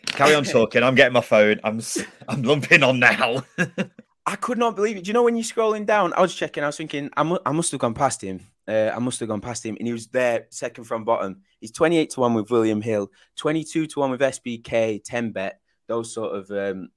Carry 0.07 0.35
on 0.35 0.43
talking. 0.43 0.83
I'm 0.83 0.95
getting 0.95 1.13
my 1.13 1.21
phone. 1.21 1.61
I'm 1.63 1.79
I'm 2.27 2.43
lumping 2.43 2.83
on 2.83 2.99
now. 2.99 3.43
I 4.25 4.35
could 4.35 4.57
not 4.57 4.75
believe 4.75 4.97
it. 4.97 5.05
Do 5.05 5.07
you 5.07 5.13
know 5.13 5.23
when 5.23 5.37
you're 5.37 5.45
scrolling 5.45 5.85
down? 5.85 6.13
I 6.13 6.21
was 6.21 6.35
checking. 6.35 6.61
I 6.63 6.67
was 6.67 6.77
thinking, 6.77 7.09
I, 7.15 7.23
mu- 7.23 7.39
I 7.45 7.53
must 7.53 7.71
have 7.71 7.79
gone 7.79 7.93
past 7.93 8.21
him. 8.21 8.41
Uh, 8.67 8.91
I 8.93 8.99
must 8.99 9.19
have 9.21 9.29
gone 9.29 9.41
past 9.41 9.65
him, 9.65 9.75
and 9.77 9.87
he 9.87 9.93
was 9.93 10.07
there 10.07 10.47
second 10.49 10.83
from 10.83 11.05
bottom. 11.05 11.41
He's 11.59 11.71
28 11.71 12.09
to 12.11 12.19
one 12.19 12.33
with 12.33 12.51
William 12.51 12.81
Hill, 12.81 13.11
22 13.37 13.87
to 13.87 13.99
one 13.99 14.11
with 14.11 14.21
SBK, 14.21 15.01
10 15.03 15.31
bet. 15.31 15.59
Those 15.87 16.13
sort 16.13 16.35
of 16.35 16.51
um, 16.51 16.89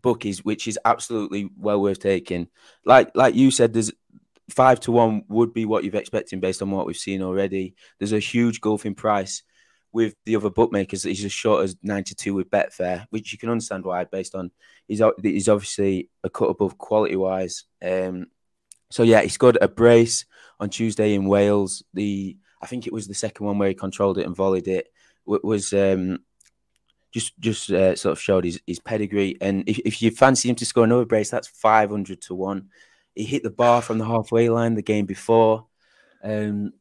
bookies, 0.00 0.44
which 0.44 0.68
is 0.68 0.78
absolutely 0.86 1.50
well 1.56 1.80
worth 1.80 2.00
taking. 2.00 2.48
Like 2.84 3.10
like 3.14 3.34
you 3.34 3.50
said, 3.50 3.74
there's 3.74 3.92
five 4.50 4.80
to 4.80 4.92
one 4.92 5.24
would 5.28 5.52
be 5.52 5.66
what 5.66 5.84
you're 5.84 5.96
expecting 5.96 6.40
based 6.40 6.62
on 6.62 6.70
what 6.70 6.86
we've 6.86 6.96
seen 6.96 7.22
already. 7.22 7.74
There's 7.98 8.12
a 8.12 8.18
huge 8.18 8.60
golfing 8.62 8.94
price 8.94 9.42
with 9.92 10.14
the 10.24 10.36
other 10.36 10.50
bookmakers 10.50 11.02
he's 11.02 11.24
as 11.24 11.32
short 11.32 11.64
as 11.64 11.76
92 11.82 12.34
with 12.34 12.50
Betfair, 12.50 13.06
which 13.10 13.32
you 13.32 13.38
can 13.38 13.50
understand 13.50 13.84
why, 13.84 14.04
based 14.04 14.34
on 14.34 14.50
he's 14.86 15.02
he's 15.22 15.48
obviously 15.48 16.10
a 16.24 16.30
cut 16.30 16.50
above 16.50 16.78
quality 16.78 17.16
wise. 17.16 17.64
Um, 17.82 18.26
so 18.90 19.02
yeah, 19.02 19.22
he 19.22 19.28
scored 19.28 19.58
a 19.60 19.68
brace 19.68 20.26
on 20.60 20.70
Tuesday 20.70 21.14
in 21.14 21.26
Wales. 21.26 21.82
The 21.94 22.36
I 22.60 22.66
think 22.66 22.86
it 22.86 22.92
was 22.92 23.06
the 23.06 23.14
second 23.14 23.46
one 23.46 23.58
where 23.58 23.68
he 23.68 23.74
controlled 23.74 24.18
it 24.18 24.26
and 24.26 24.36
volleyed 24.36 24.68
it. 24.68 24.88
Was 25.26 25.72
um, 25.72 26.20
just 27.12 27.38
just 27.38 27.70
uh, 27.70 27.96
sort 27.96 28.12
of 28.12 28.20
showed 28.20 28.44
his, 28.44 28.60
his 28.66 28.80
pedigree. 28.80 29.36
And 29.40 29.68
if, 29.68 29.78
if 29.80 30.02
you 30.02 30.10
fancy 30.10 30.48
him 30.48 30.56
to 30.56 30.66
score 30.66 30.84
another 30.84 31.04
brace, 31.04 31.30
that's 31.30 31.48
500 31.48 32.20
to 32.22 32.34
one. 32.34 32.68
He 33.14 33.24
hit 33.24 33.42
the 33.42 33.50
bar 33.50 33.82
from 33.82 33.98
the 33.98 34.06
halfway 34.06 34.48
line 34.48 34.74
the 34.74 34.82
game 34.82 35.06
before. 35.06 35.66
Um, 36.22 36.72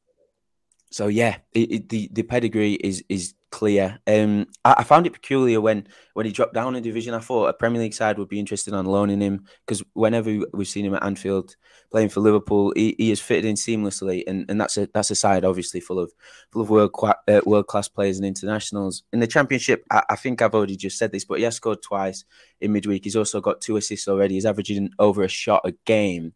so 0.90 1.08
yeah, 1.08 1.38
it, 1.54 1.72
it, 1.72 1.90
the 1.90 2.10
the 2.12 2.24
pedigree 2.24 2.74
is 2.74 3.04
is 3.10 3.34
clear. 3.52 4.00
Um, 4.08 4.48
I, 4.64 4.76
I, 4.80 4.84
found 4.84 5.08
it 5.08 5.14
peculiar 5.14 5.60
when 5.62 5.88
when 6.14 6.26
he 6.26 6.32
dropped 6.32 6.54
down 6.54 6.76
a 6.76 6.82
division. 6.82 7.14
I 7.14 7.20
thought 7.20 7.48
a 7.48 7.54
Premier 7.54 7.82
League 7.82 7.94
side 7.94 8.18
would 8.18 8.30
be 8.30 8.40
interested 8.40 8.74
on 8.74 8.86
loaning 8.86 9.22
him 9.22 9.46
because 9.66 9.84
whenever 9.94 10.40
we've 10.54 10.68
seen 10.68 10.86
him 10.86 10.96
at 10.96 11.04
Anfield 11.04 11.56
playing 11.92 12.10
for 12.10 12.20
Liverpool, 12.20 12.74
he, 12.76 12.96
he 12.98 13.10
has 13.10 13.20
fitted 13.20 13.46
in 13.46 13.56
seamlessly, 13.56 14.24
and, 14.28 14.46
and 14.50 14.60
that's 14.60 14.78
a 14.78 14.88
that's 14.94 15.12
a 15.12 15.16
side 15.16 15.46
obviously 15.46 15.80
full 15.80 16.00
of 16.00 16.12
full 16.52 16.62
of 16.62 16.70
world 16.70 16.92
uh, 17.04 17.42
world 17.46 17.68
class 17.68 17.88
players 17.88 18.18
and 18.18 18.26
internationals. 18.26 19.04
In 19.12 19.20
the 19.20 19.28
Championship, 19.28 19.84
I, 19.92 20.04
I, 20.10 20.16
think 20.16 20.42
I've 20.42 20.56
already 20.56 20.78
just 20.78 20.98
said 20.98 21.12
this, 21.12 21.26
but 21.26 21.38
he 21.38 21.44
has 21.44 21.56
scored 21.56 21.82
twice 21.82 22.26
in 22.62 22.74
midweek. 22.74 23.04
He's 23.04 23.16
also 23.16 23.42
got 23.42 23.62
two 23.62 23.78
assists 23.78 24.08
already. 24.08 24.36
He's 24.36 24.46
averaging 24.46 24.92
over 25.00 25.24
a 25.24 25.30
shot 25.30 25.62
a 25.66 25.74
game. 25.86 26.34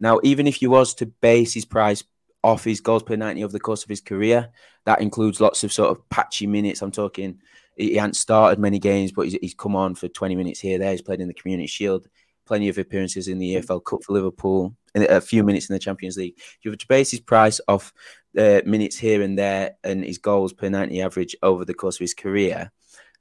Now, 0.00 0.20
even 0.22 0.46
if 0.46 0.56
he 0.56 0.66
was 0.66 0.94
to 0.94 1.06
base 1.06 1.54
his 1.54 1.64
price 1.64 2.02
off 2.44 2.62
his 2.62 2.80
goals 2.80 3.02
per 3.02 3.16
90 3.16 3.42
over 3.42 3.52
the 3.52 3.58
course 3.58 3.82
of 3.82 3.88
his 3.88 4.02
career. 4.02 4.50
That 4.84 5.00
includes 5.00 5.40
lots 5.40 5.64
of 5.64 5.72
sort 5.72 5.90
of 5.90 6.06
patchy 6.10 6.46
minutes. 6.46 6.82
I'm 6.82 6.92
talking, 6.92 7.40
he, 7.74 7.94
hasn't 7.94 8.16
started 8.16 8.58
many 8.58 8.78
games, 8.78 9.12
but 9.12 9.22
he's, 9.22 9.38
he's, 9.40 9.54
come 9.54 9.74
on 9.74 9.94
for 9.94 10.08
20 10.08 10.36
minutes 10.36 10.60
here, 10.60 10.78
there. 10.78 10.90
He's 10.90 11.00
played 11.00 11.22
in 11.22 11.26
the 11.26 11.34
Community 11.34 11.66
Shield, 11.66 12.06
plenty 12.44 12.68
of 12.68 12.76
appearances 12.76 13.28
in 13.28 13.38
the 13.38 13.54
EFL 13.54 13.82
Cup 13.82 14.04
for 14.04 14.12
Liverpool, 14.12 14.76
and 14.94 15.04
a 15.04 15.22
few 15.22 15.42
minutes 15.42 15.70
in 15.70 15.72
the 15.72 15.80
Champions 15.80 16.18
League. 16.18 16.38
You 16.60 16.70
have 16.70 16.78
to 16.78 16.86
base 16.86 17.10
his 17.10 17.20
price 17.20 17.62
off 17.66 17.94
uh, 18.38 18.60
minutes 18.66 18.98
here 18.98 19.22
and 19.22 19.38
there 19.38 19.76
and 19.82 20.04
his 20.04 20.18
goals 20.18 20.52
per 20.52 20.68
90 20.68 21.00
average 21.00 21.34
over 21.42 21.64
the 21.64 21.72
course 21.72 21.96
of 21.96 22.00
his 22.00 22.14
career, 22.14 22.70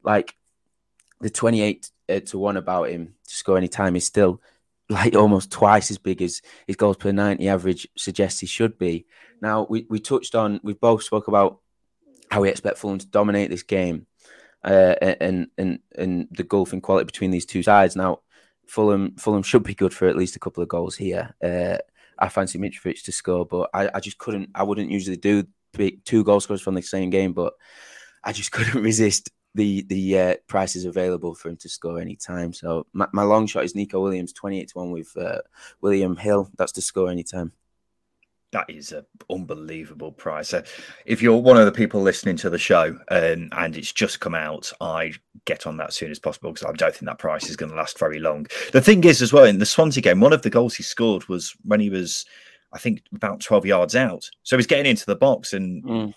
like 0.03 0.35
the 1.21 1.29
28 1.29 1.89
uh, 2.09 2.19
to 2.19 2.37
1 2.37 2.57
about 2.57 2.89
him 2.89 3.13
to 3.25 3.35
score 3.35 3.57
any 3.57 3.69
time 3.69 3.95
is 3.95 4.05
still 4.05 4.41
like 4.89 5.15
almost 5.15 5.51
twice 5.51 5.89
as 5.91 5.97
big 5.97 6.21
as 6.21 6.41
his 6.67 6.75
goals 6.75 6.97
per 6.97 7.11
90 7.11 7.47
average 7.47 7.87
suggests 7.97 8.39
he 8.39 8.47
should 8.47 8.77
be. 8.77 9.05
Now, 9.41 9.65
we, 9.69 9.85
we 9.89 9.99
touched 9.99 10.35
on, 10.35 10.59
we 10.63 10.73
both 10.73 11.03
spoke 11.03 11.27
about 11.27 11.59
how 12.29 12.41
we 12.41 12.49
expect 12.49 12.77
Fulham 12.77 12.99
to 12.99 13.07
dominate 13.07 13.49
this 13.49 13.63
game 13.63 14.07
uh, 14.63 14.95
and, 15.01 15.47
and, 15.57 15.79
and 15.97 16.27
the 16.31 16.43
golfing 16.43 16.81
quality 16.81 17.05
between 17.05 17.31
these 17.31 17.45
two 17.45 17.63
sides. 17.63 17.95
Now, 17.95 18.19
Fulham 18.67 19.15
Fulham 19.17 19.43
should 19.43 19.63
be 19.63 19.75
good 19.75 19.93
for 19.93 20.07
at 20.07 20.15
least 20.15 20.35
a 20.35 20.39
couple 20.39 20.63
of 20.63 20.69
goals 20.69 20.95
here. 20.95 21.35
Uh, 21.43 21.77
I 22.17 22.29
fancy 22.29 22.57
Mitrovic 22.57 23.03
to 23.03 23.11
score, 23.11 23.45
but 23.45 23.69
I, 23.73 23.89
I 23.95 23.99
just 23.99 24.17
couldn't, 24.17 24.49
I 24.55 24.63
wouldn't 24.63 24.91
usually 24.91 25.17
do 25.17 25.43
two 26.05 26.23
goal 26.23 26.39
scorers 26.39 26.61
from 26.61 26.75
the 26.75 26.81
same 26.81 27.09
game, 27.09 27.33
but 27.33 27.53
I 28.23 28.31
just 28.31 28.51
couldn't 28.53 28.81
resist 28.81 29.31
the 29.55 29.83
the 29.83 30.19
uh, 30.19 30.35
price 30.47 30.75
is 30.75 30.85
available 30.85 31.35
for 31.35 31.49
him 31.49 31.57
to 31.57 31.69
score 31.69 31.99
any 31.99 32.15
time. 32.15 32.53
So 32.53 32.85
my, 32.93 33.07
my 33.13 33.23
long 33.23 33.47
shot 33.47 33.63
is 33.63 33.75
Neco 33.75 34.01
Williams, 34.01 34.33
twenty 34.33 34.59
eight 34.59 34.69
to 34.69 34.79
one 34.79 34.91
with 34.91 35.15
uh, 35.17 35.39
William 35.81 36.15
Hill. 36.15 36.49
That's 36.57 36.71
to 36.73 36.81
score 36.81 37.09
any 37.09 37.23
time. 37.23 37.51
That 38.51 38.69
is 38.69 38.91
an 38.91 39.03
unbelievable 39.31 40.11
price. 40.11 40.49
So 40.49 40.63
if 41.07 41.23
you're 41.23 41.37
one 41.37 41.57
of 41.57 41.65
the 41.65 41.71
people 41.71 42.01
listening 42.01 42.35
to 42.37 42.51
the 42.51 42.59
show 42.59 42.99
and, 43.09 43.51
um, 43.51 43.59
and 43.59 43.75
it's 43.75 43.91
just 43.91 44.19
come 44.19 44.35
out, 44.35 44.71
I 44.79 45.13
get 45.45 45.65
on 45.65 45.77
that 45.77 45.87
as 45.87 45.95
soon 45.95 46.11
as 46.11 46.19
possible 46.19 46.51
because 46.51 46.67
I 46.67 46.73
don't 46.73 46.93
think 46.93 47.07
that 47.07 47.17
price 47.17 47.49
is 47.49 47.55
going 47.55 47.71
to 47.71 47.75
last 47.75 47.97
very 47.97 48.19
long. 48.19 48.45
The 48.71 48.79
thing 48.79 49.03
is, 49.05 49.23
as 49.23 49.33
well, 49.33 49.45
in 49.45 49.57
the 49.57 49.65
Swansea 49.65 50.03
game, 50.03 50.19
one 50.19 50.33
of 50.33 50.43
the 50.43 50.51
goals 50.51 50.75
he 50.75 50.83
scored 50.83 51.27
was 51.27 51.55
when 51.63 51.79
he 51.79 51.89
was, 51.89 52.25
I 52.71 52.77
think, 52.77 53.01
about 53.15 53.41
12 53.41 53.65
yards 53.65 53.95
out. 53.95 54.29
So 54.43 54.55
he's 54.55 54.67
getting 54.67 54.85
into 54.85 55.07
the 55.07 55.15
box 55.15 55.53
and 55.53 55.83
mm 55.83 56.13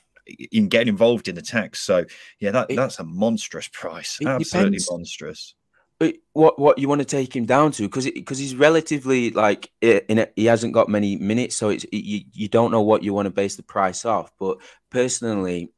in 0.52 0.68
getting 0.68 0.88
involved 0.88 1.28
in 1.28 1.38
attacks. 1.38 1.80
So 1.80 2.04
yeah, 2.40 2.50
that 2.52 2.70
it, 2.70 2.76
that's 2.76 2.98
a 2.98 3.04
monstrous 3.04 3.68
price. 3.68 4.18
Absolutely 4.24 4.78
depends. 4.78 4.90
monstrous. 4.90 5.54
What 6.34 6.58
what 6.58 6.78
you 6.78 6.88
want 6.88 7.00
to 7.00 7.06
take 7.06 7.34
him 7.34 7.46
down 7.46 7.72
to? 7.72 7.84
Because 7.84 8.04
because 8.04 8.38
he's 8.38 8.54
relatively 8.54 9.30
like 9.30 9.70
in 9.80 10.18
a, 10.18 10.28
he 10.36 10.44
hasn't 10.44 10.74
got 10.74 10.90
many 10.90 11.16
minutes, 11.16 11.56
so 11.56 11.70
it's 11.70 11.84
it, 11.84 11.96
you 11.96 12.24
you 12.32 12.48
don't 12.48 12.70
know 12.70 12.82
what 12.82 13.02
you 13.02 13.14
want 13.14 13.26
to 13.26 13.30
base 13.30 13.56
the 13.56 13.62
price 13.62 14.04
off. 14.04 14.30
But 14.38 14.58
personally, 14.90 15.72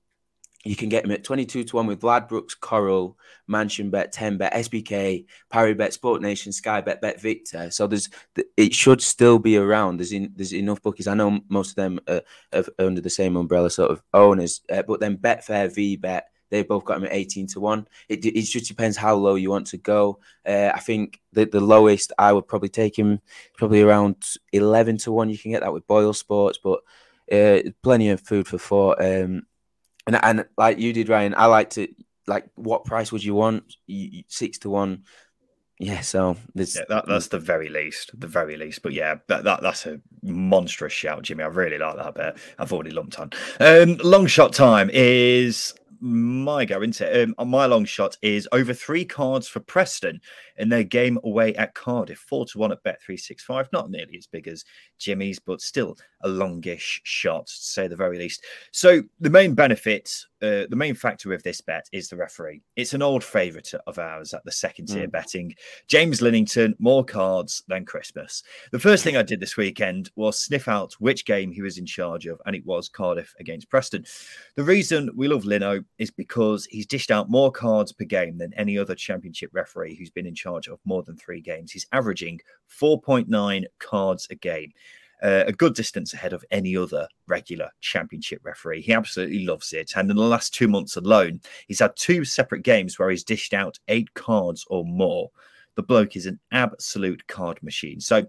you 0.64 0.75
can 0.75 0.88
get 0.88 1.05
him 1.05 1.12
at 1.12 1.25
22 1.25 1.64
to 1.64 1.77
1 1.77 1.87
with 1.87 2.01
Ladbrokes, 2.01 2.59
Coral, 2.59 3.16
Mansion 3.47 3.90
Bet, 3.90 4.12
10 4.12 4.38
Bet, 4.38 4.53
SBK, 4.55 5.25
Paribet, 5.51 5.92
Sport 5.92 6.21
Nation, 6.21 6.53
Sky 6.53 6.81
Bet, 6.81 7.01
Bet 7.01 7.21
Victor. 7.21 7.71
So 7.71 7.87
there's 7.87 8.09
it 8.57 8.75
should 8.75 9.01
still 9.01 9.38
be 9.38 9.57
around. 9.57 9.99
There's 9.99 10.12
in, 10.12 10.33
there's 10.35 10.53
enough 10.53 10.83
bookies. 10.83 11.07
I 11.07 11.14
know 11.14 11.40
most 11.49 11.71
of 11.71 11.77
them 11.77 12.01
are, 12.09 12.23
are 12.53 12.64
under 12.79 13.01
the 13.01 13.11
same 13.11 13.37
umbrella 13.37 13.71
sort 13.71 13.90
of 13.90 14.03
owners, 14.12 14.61
uh, 14.71 14.83
but 14.83 15.01
then 15.01 15.16
Betfair, 15.16 15.73
V 15.73 15.97
Bet, 15.97 16.29
They 16.51 16.62
both 16.62 16.85
got 16.85 16.99
him 16.99 17.05
at 17.05 17.12
18 17.12 17.47
to 17.49 17.61
1. 17.61 17.87
It, 18.09 18.25
it 18.25 18.42
just 18.42 18.66
depends 18.66 18.97
how 18.97 19.14
low 19.14 19.37
you 19.37 19.51
want 19.51 19.68
to 19.68 19.79
go. 19.79 20.18
Uh, 20.47 20.71
I 20.75 20.81
think 20.81 21.21
the, 21.33 21.44
the 21.44 21.61
lowest 21.61 22.12
I 22.18 22.33
would 22.33 22.49
probably 22.49 22.71
take 22.71 22.99
him 22.99 23.21
probably 23.57 23.83
around 23.83 24.16
11 24.53 24.99
to 24.99 25.12
1. 25.12 25.31
You 25.31 25.38
can 25.38 25.53
get 25.53 25.62
that 25.62 25.73
with 25.73 25.87
Boyle 25.87 26.12
Sports, 26.12 26.59
but 26.62 26.81
uh, 27.31 27.61
plenty 27.83 28.11
of 28.11 28.21
food 28.21 28.49
for 28.49 28.59
thought. 28.59 29.03
Um, 29.05 29.42
and, 30.09 30.25
and 30.25 30.47
like 30.57 30.79
you 30.79 30.92
did, 30.92 31.09
Ryan, 31.09 31.35
I 31.37 31.47
like 31.47 31.71
to, 31.71 31.88
like, 32.27 32.49
what 32.57 32.85
price 32.85 33.12
would 33.12 33.25
you 33.25 33.35
want? 33.35 33.75
Six 34.29 34.59
to 34.59 34.71
1 34.71 35.05
yeah, 35.81 36.01
so 36.01 36.37
there's 36.55 36.75
yeah, 36.75 36.83
that, 36.88 37.07
that's 37.07 37.29
the 37.29 37.38
very 37.38 37.68
least, 37.68 38.11
the 38.18 38.27
very 38.27 38.57
least. 38.57 38.83
But 38.83 38.94
yeah, 38.94 39.16
that, 39.29 39.44
that 39.44 39.62
that's 39.62 39.87
a 39.87 40.01
monstrous 40.23 40.92
shout, 40.92 41.23
Jimmy. 41.23 41.44
I 41.44 41.47
really 41.47 41.79
like 41.79 41.97
that 41.97 42.14
bit. 42.14 42.37
I've 42.59 42.73
already 42.73 42.90
lumped 42.90 43.21
on. 43.21 43.31
Um, 43.61 43.97
long 43.99 44.27
shot 44.27 44.53
time 44.53 44.90
is 44.92 45.75
my 46.00 46.64
go 46.64 46.82
into 46.82 47.04
it. 47.04 47.34
Um, 47.38 47.50
my 47.50 47.66
long 47.66 47.84
shot 47.84 48.16
is 48.22 48.48
over 48.52 48.72
three 48.72 49.04
cards 49.04 49.48
for 49.48 49.61
Preston 49.61 50.20
in 50.56 50.68
their 50.68 50.84
game 50.84 51.18
away 51.24 51.54
at 51.56 51.74
Cardiff, 51.74 52.18
four 52.18 52.46
to 52.46 52.58
one 52.58 52.72
at 52.72 52.82
Bet 52.82 53.00
three 53.02 53.16
six 53.16 53.42
five. 53.42 53.68
Not 53.72 53.90
nearly 53.90 54.16
as 54.16 54.26
big 54.26 54.48
as 54.48 54.64
Jimmy's, 54.98 55.38
but 55.38 55.61
still 55.61 55.96
a 56.22 56.28
longish 56.28 57.00
shot, 57.04 57.46
to 57.46 57.52
say 57.52 57.88
the 57.88 57.96
very 57.96 58.18
least. 58.18 58.44
So 58.72 59.02
the 59.20 59.30
main 59.30 59.54
benefit, 59.54 60.24
uh, 60.42 60.66
the 60.68 60.77
main 60.77 60.94
factor 60.94 61.33
of 61.33 61.42
this 61.42 61.61
bet 61.61 61.87
is 61.92 62.09
the 62.09 62.16
referee. 62.16 62.62
It's 62.77 62.94
an 62.94 63.03
old 63.03 63.24
favourite 63.24 63.72
of 63.87 63.98
ours 63.98 64.33
at 64.33 64.44
the 64.44 64.53
second 64.53 64.87
tier 64.87 65.09
mm. 65.09 65.12
betting. 65.12 65.55
James 65.88 66.22
Linington, 66.22 66.74
more 66.79 67.05
cards 67.05 67.62
than 67.68 67.85
Christmas. 67.85 68.42
The 68.72 68.79
first 68.79 69.05
thing 69.05 69.16
I 69.16 69.22
did 69.22 69.40
this 69.40 69.57
weekend 69.57 70.11
was 70.16 70.38
sniff 70.38 70.68
out 70.68 70.94
which 70.94 71.24
game 71.24 71.51
he 71.51 71.62
was 71.62 71.79
in 71.79 71.87
charge 71.87 72.27
of, 72.27 72.40
and 72.46 72.55
it 72.55 72.64
was 72.64 72.88
Cardiff 72.88 73.35
against 73.40 73.68
Preston. 73.68 74.05
The 74.57 74.64
reason 74.64 75.11
we 75.16 75.29
love 75.29 75.44
Lino 75.44 75.83
is 75.98 76.11
because 76.11 76.66
he's 76.66 76.87
dished 76.87 77.11
out 77.11 77.31
more 77.31 77.51
cards 77.51 77.92
per 77.92 78.05
game 78.05 78.38
than 78.38 78.55
any 78.55 78.79
other 78.79 78.94
championship 78.94 79.51
referee 79.53 79.96
who's 79.96 80.11
been 80.11 80.27
in 80.27 80.35
charge 80.35 80.68
of 80.68 80.79
more 80.85 81.03
than 81.03 81.16
three 81.16 81.40
games. 81.40 81.72
He's 81.72 81.87
averaging 81.92 82.40
4.9 82.81 83.64
cards 83.79 84.27
a 84.31 84.35
game 84.35 84.72
uh, 85.22 85.44
a 85.46 85.52
good 85.52 85.74
distance 85.74 86.14
ahead 86.14 86.33
of 86.33 86.44
any 86.50 86.76
other 86.76 87.09
regular 87.26 87.70
championship 87.81 88.40
referee. 88.44 88.83
He 88.83 88.92
absolutely 88.92 89.44
loves 89.44 89.72
it. 89.72 89.92
And 89.96 90.11
in 90.11 90.16
the 90.16 90.22
last 90.22 90.54
two 90.54 90.68
months 90.68 90.96
alone, 90.96 91.40
he's 91.66 91.81
had 91.81 91.96
two 91.96 92.24
separate 92.24 92.62
games 92.62 92.98
where 92.98 93.11
he's 93.11 93.24
dished 93.24 93.54
out 93.54 93.78
eight 93.88 94.12
cards 94.14 94.64
or 94.68 94.85
more. 94.85 95.31
The 95.74 95.83
bloke 95.83 96.16
is 96.16 96.26
an 96.26 96.40
absolute 96.52 97.26
card 97.26 97.62
machine. 97.62 98.00
So 98.00 98.26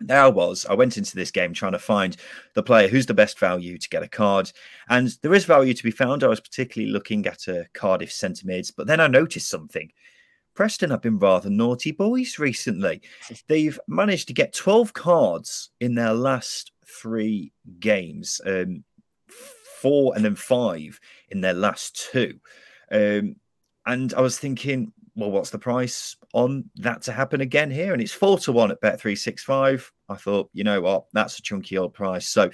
there 0.00 0.22
I 0.22 0.28
was. 0.28 0.66
I 0.66 0.74
went 0.74 0.98
into 0.98 1.14
this 1.14 1.30
game 1.30 1.52
trying 1.52 1.72
to 1.72 1.78
find 1.78 2.16
the 2.54 2.62
player 2.62 2.88
who's 2.88 3.06
the 3.06 3.14
best 3.14 3.38
value 3.38 3.78
to 3.78 3.88
get 3.88 4.02
a 4.02 4.08
card. 4.08 4.52
And 4.88 5.08
there 5.22 5.34
is 5.34 5.44
value 5.44 5.74
to 5.74 5.82
be 5.82 5.90
found. 5.90 6.24
I 6.24 6.28
was 6.28 6.40
particularly 6.40 6.92
looking 6.92 7.26
at 7.26 7.48
a 7.48 7.66
Cardiff 7.72 8.12
centre 8.12 8.46
mids, 8.46 8.70
but 8.70 8.86
then 8.86 9.00
I 9.00 9.06
noticed 9.06 9.48
something. 9.48 9.92
Preston 10.54 10.90
have 10.90 11.02
been 11.02 11.18
rather 11.18 11.50
naughty 11.50 11.92
boys 11.92 12.38
recently. 12.38 13.02
They've 13.48 13.78
managed 13.88 14.28
to 14.28 14.34
get 14.34 14.52
12 14.52 14.92
cards 14.92 15.70
in 15.80 15.94
their 15.94 16.12
last 16.12 16.72
three 16.86 17.52
games, 17.80 18.40
um, 18.46 18.84
four 19.80 20.14
and 20.14 20.24
then 20.24 20.36
five 20.36 21.00
in 21.30 21.40
their 21.40 21.54
last 21.54 22.10
two. 22.12 22.38
Um, 22.90 23.36
and 23.86 24.14
I 24.14 24.20
was 24.20 24.38
thinking, 24.38 24.92
well, 25.14 25.30
what's 25.30 25.50
the 25.50 25.58
price 25.58 26.16
on 26.32 26.64
that 26.76 27.02
to 27.02 27.12
happen 27.12 27.40
again 27.40 27.70
here? 27.70 27.92
And 27.92 28.00
it's 28.00 28.12
four 28.12 28.38
to 28.38 28.52
one 28.52 28.70
at 28.70 28.80
Bet365. 28.80 29.90
I 30.08 30.14
thought, 30.14 30.50
you 30.52 30.64
know 30.64 30.80
what, 30.80 31.06
that's 31.12 31.38
a 31.38 31.42
chunky 31.42 31.76
old 31.76 31.92
price. 31.92 32.28
So 32.28 32.50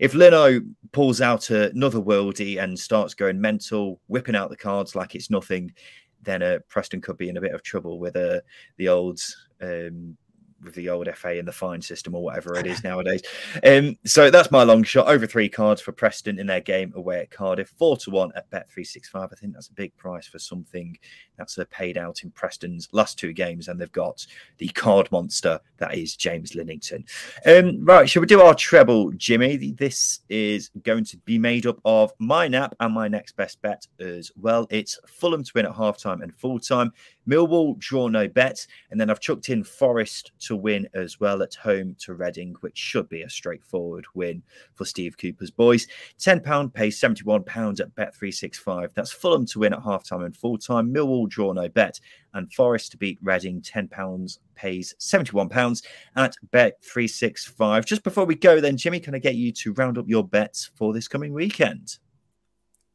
if 0.00 0.14
Lino 0.14 0.60
pulls 0.92 1.20
out 1.20 1.50
another 1.50 2.00
worldie 2.00 2.62
and 2.62 2.78
starts 2.78 3.14
going 3.14 3.40
mental, 3.40 4.00
whipping 4.08 4.34
out 4.34 4.50
the 4.50 4.56
cards 4.56 4.94
like 4.94 5.14
it's 5.14 5.30
nothing, 5.30 5.72
then 6.22 6.42
uh, 6.42 6.58
Preston 6.68 7.00
could 7.00 7.16
be 7.16 7.28
in 7.28 7.36
a 7.36 7.40
bit 7.40 7.54
of 7.54 7.62
trouble 7.62 7.98
with 7.98 8.16
uh, 8.16 8.40
the 8.76 8.88
old 8.88 9.20
um, 9.60 10.16
with 10.62 10.74
the 10.74 10.88
old 10.88 11.08
FA 11.14 11.38
and 11.38 11.46
the 11.46 11.52
fine 11.52 11.80
system 11.80 12.14
or 12.14 12.22
whatever 12.22 12.56
it 12.58 12.66
is 12.66 12.84
nowadays. 12.84 13.22
Um, 13.64 13.96
so 14.04 14.30
that's 14.30 14.50
my 14.50 14.62
long 14.62 14.82
shot. 14.82 15.08
Over 15.08 15.26
three 15.26 15.48
cards 15.48 15.80
for 15.80 15.92
Preston 15.92 16.38
in 16.38 16.46
their 16.46 16.60
game 16.60 16.92
away 16.96 17.20
at 17.20 17.30
Cardiff. 17.30 17.68
Four 17.70 17.96
to 17.98 18.10
one 18.10 18.32
at 18.36 18.50
Bet 18.50 18.70
three 18.70 18.84
six 18.84 19.08
five. 19.08 19.30
I 19.32 19.36
think 19.36 19.52
that's 19.52 19.68
a 19.68 19.74
big 19.74 19.96
price 19.96 20.26
for 20.26 20.38
something 20.38 20.98
that's 21.36 21.58
uh, 21.58 21.64
paid 21.70 21.96
out 21.96 22.22
in 22.22 22.30
Preston's 22.30 22.88
last 22.92 23.18
two 23.18 23.32
games, 23.32 23.68
and 23.68 23.80
they've 23.80 23.90
got 23.92 24.26
the 24.58 24.68
card 24.68 25.10
monster 25.10 25.60
that 25.78 25.94
is 25.94 26.14
James 26.14 26.54
Linington. 26.54 27.04
Um, 27.46 27.84
right, 27.84 28.08
shall 28.08 28.20
we 28.20 28.26
do 28.26 28.42
our 28.42 28.54
treble, 28.54 29.10
Jimmy? 29.12 29.72
This 29.72 30.20
is 30.28 30.70
going 30.82 31.04
to 31.04 31.16
be 31.18 31.38
made 31.38 31.66
up 31.66 31.80
of 31.84 32.12
my 32.18 32.46
nap 32.48 32.74
and 32.80 32.94
my 32.94 33.08
next 33.08 33.36
best 33.36 33.60
bet 33.62 33.86
as 33.98 34.30
well. 34.36 34.66
It's 34.70 34.98
Fulham 35.06 35.42
to 35.42 35.52
win 35.54 35.66
at 35.66 35.74
half 35.74 35.98
time 35.98 36.20
and 36.20 36.34
full 36.36 36.58
time. 36.58 36.92
Millwall 37.30 37.78
draw 37.78 38.08
no 38.08 38.26
bet, 38.26 38.66
and 38.90 39.00
then 39.00 39.08
I've 39.08 39.20
chucked 39.20 39.50
in 39.50 39.62
Forest 39.62 40.32
to 40.40 40.56
win 40.56 40.88
as 40.94 41.20
well 41.20 41.42
at 41.42 41.54
home 41.54 41.94
to 42.00 42.14
Reading, 42.14 42.56
which 42.60 42.76
should 42.76 43.08
be 43.08 43.22
a 43.22 43.30
straightforward 43.30 44.04
win 44.14 44.42
for 44.74 44.84
Steve 44.84 45.16
Cooper's 45.16 45.52
boys. 45.52 45.86
£10 46.18 46.74
pays 46.74 47.00
£71 47.00 47.80
at 47.80 47.94
Bet365. 47.94 48.94
That's 48.94 49.12
Fulham 49.12 49.46
to 49.46 49.60
win 49.60 49.72
at 49.72 49.82
half 49.82 50.02
time 50.02 50.22
and 50.22 50.36
full 50.36 50.58
time. 50.58 50.92
Millwall 50.92 51.28
draw 51.28 51.52
no 51.52 51.68
bet, 51.68 52.00
and 52.34 52.52
Forest 52.52 52.90
to 52.92 52.96
beat 52.96 53.18
Reading, 53.22 53.60
£10 53.60 54.38
pays 54.56 54.94
£71 54.98 55.82
at 56.16 56.36
Bet365. 56.52 57.84
Just 57.84 58.02
before 58.02 58.24
we 58.24 58.34
go, 58.34 58.60
then, 58.60 58.76
Jimmy, 58.76 58.98
can 58.98 59.14
I 59.14 59.18
get 59.18 59.36
you 59.36 59.52
to 59.52 59.72
round 59.74 59.98
up 59.98 60.08
your 60.08 60.26
bets 60.26 60.70
for 60.74 60.92
this 60.92 61.06
coming 61.06 61.32
weekend? 61.32 61.98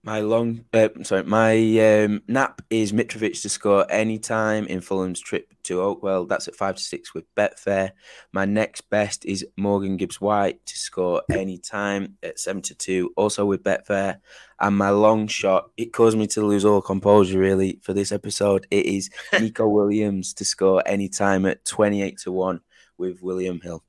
My 0.05 0.19
long, 0.19 0.63
uh, 0.71 0.89
sorry, 1.01 1.23
my 1.23 1.57
um, 1.79 2.21
nap 2.27 2.61
is 2.69 2.91
Mitrovic 2.91 3.41
to 3.41 3.49
score 3.49 3.87
any 3.89 4.19
time 4.19 4.67
in 4.67 4.79
Fulham's 4.79 5.19
trip 5.19 5.51
to 5.63 5.79
Oakwell. 5.79 6.29
That's 6.29 6.47
at 6.47 6.55
five 6.55 6.75
to 6.75 6.83
six 6.83 7.15
with 7.15 7.25
Betfair. 7.33 7.89
My 8.31 8.45
next 8.45 8.81
best 8.91 9.25
is 9.25 9.43
Morgan 9.57 9.97
Gibbs 9.97 10.21
White 10.21 10.63
to 10.67 10.77
score 10.77 11.23
any 11.31 11.57
time 11.57 12.19
at 12.21 12.39
seven 12.39 12.61
to 12.61 12.75
two, 12.75 13.13
also 13.17 13.47
with 13.47 13.63
Betfair. 13.63 14.17
And 14.59 14.77
my 14.77 14.91
long 14.91 15.25
shot, 15.25 15.71
it 15.75 15.91
caused 15.91 16.19
me 16.19 16.27
to 16.27 16.45
lose 16.45 16.65
all 16.65 16.83
composure 16.83 17.39
really 17.39 17.79
for 17.81 17.93
this 17.93 18.11
episode. 18.11 18.67
It 18.69 18.85
is 18.85 19.09
Neco 19.33 19.67
Williams 19.67 20.35
to 20.35 20.45
score 20.45 20.83
any 20.85 21.09
time 21.09 21.47
at 21.47 21.65
twenty 21.65 22.03
eight 22.03 22.19
to 22.19 22.31
one 22.31 22.61
with 22.99 23.23
William 23.23 23.59
Hill. 23.59 23.83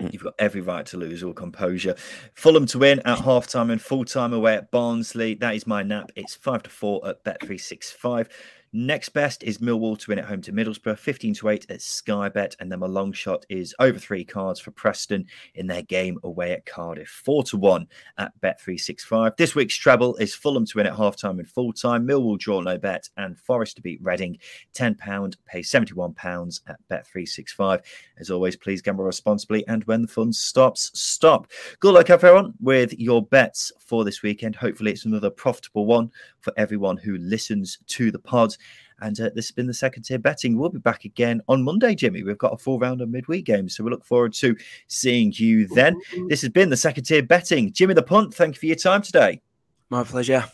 Mm. 0.00 0.12
You've 0.12 0.24
got 0.24 0.34
every 0.38 0.60
right 0.60 0.86
to 0.86 0.96
lose 0.96 1.22
all 1.22 1.32
composure. 1.32 1.94
Fulham 2.34 2.66
to 2.66 2.78
win 2.78 3.00
at 3.04 3.20
half 3.20 3.46
time 3.46 3.70
and 3.70 3.80
full 3.80 4.04
time 4.04 4.32
away 4.32 4.56
at 4.56 4.70
Barnsley. 4.70 5.34
That 5.34 5.54
is 5.54 5.66
my 5.66 5.82
nap. 5.82 6.10
It's 6.16 6.34
five 6.34 6.62
to 6.64 6.70
four 6.70 7.06
at 7.06 7.24
Bet365. 7.24 8.28
Next 8.72 9.08
best 9.08 9.42
is 9.42 9.58
Millwall 9.58 9.98
to 9.98 10.10
win 10.10 10.20
at 10.20 10.26
home 10.26 10.40
to 10.42 10.52
Middlesbrough, 10.52 10.96
15 10.96 11.34
to 11.34 11.48
8 11.48 11.66
at 11.70 11.82
Sky 11.82 12.28
Bet. 12.28 12.54
And 12.60 12.70
then 12.70 12.78
my 12.78 12.86
long 12.86 13.12
shot 13.12 13.44
is 13.48 13.74
over 13.80 13.98
three 13.98 14.24
cards 14.24 14.60
for 14.60 14.70
Preston 14.70 15.26
in 15.56 15.66
their 15.66 15.82
game 15.82 16.20
away 16.22 16.52
at 16.52 16.66
Cardiff, 16.66 17.08
4 17.08 17.42
to 17.44 17.56
1 17.56 17.88
at 18.18 18.32
Bet365. 18.40 19.36
This 19.36 19.56
week's 19.56 19.74
treble 19.74 20.14
is 20.18 20.36
Fulham 20.36 20.66
to 20.66 20.76
win 20.76 20.86
at 20.86 20.94
half 20.94 21.16
time 21.16 21.40
and 21.40 21.48
full 21.48 21.72
time, 21.72 22.06
Millwall 22.06 22.38
draw 22.38 22.60
no 22.60 22.78
bet, 22.78 23.08
and 23.16 23.36
Forest 23.36 23.74
to 23.76 23.82
beat 23.82 23.98
Reading, 24.02 24.38
£10, 24.74 25.36
pay 25.46 25.60
£71 25.62 26.60
at 26.68 26.76
Bet365. 26.88 27.80
As 28.20 28.30
always, 28.30 28.54
please 28.54 28.82
gamble 28.82 29.02
responsibly. 29.02 29.66
And 29.66 29.82
when 29.84 30.02
the 30.02 30.08
fun 30.08 30.32
stops, 30.32 30.92
stop. 30.94 31.48
Good 31.80 31.94
luck, 31.94 32.08
everyone, 32.08 32.54
with 32.60 32.96
your 32.96 33.26
bets 33.26 33.72
for 33.80 34.04
this 34.04 34.22
weekend. 34.22 34.54
Hopefully, 34.54 34.92
it's 34.92 35.06
another 35.06 35.30
profitable 35.30 35.86
one 35.86 36.12
for 36.38 36.52
everyone 36.56 36.96
who 36.96 37.16
listens 37.18 37.78
to 37.88 38.12
the 38.12 38.18
pod. 38.18 38.54
And 39.00 39.18
uh, 39.20 39.30
this 39.34 39.46
has 39.46 39.52
been 39.52 39.66
the 39.66 39.74
second 39.74 40.02
tier 40.02 40.18
betting. 40.18 40.56
We'll 40.56 40.70
be 40.70 40.78
back 40.78 41.04
again 41.04 41.40
on 41.48 41.62
Monday, 41.62 41.94
Jimmy. 41.94 42.22
We've 42.22 42.38
got 42.38 42.52
a 42.52 42.58
full 42.58 42.78
round 42.78 43.00
of 43.00 43.08
midweek 43.08 43.46
games. 43.46 43.76
So 43.76 43.84
we 43.84 43.90
look 43.90 44.04
forward 44.04 44.32
to 44.34 44.56
seeing 44.88 45.32
you 45.34 45.66
then. 45.68 46.00
This 46.28 46.42
has 46.42 46.50
been 46.50 46.70
the 46.70 46.76
second 46.76 47.04
tier 47.04 47.22
betting. 47.22 47.72
Jimmy 47.72 47.94
the 47.94 48.02
Punt, 48.02 48.34
thank 48.34 48.56
you 48.56 48.60
for 48.60 48.66
your 48.66 48.76
time 48.76 49.02
today. 49.02 49.40
My 49.88 50.04
pleasure. 50.04 50.44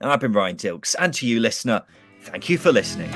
And 0.00 0.10
I've 0.10 0.20
been 0.20 0.32
Ryan 0.32 0.56
Dilks. 0.56 0.94
And 0.98 1.14
to 1.14 1.26
you, 1.26 1.40
listener, 1.40 1.82
thank 2.22 2.48
you 2.48 2.58
for 2.58 2.72
listening. 2.72 3.10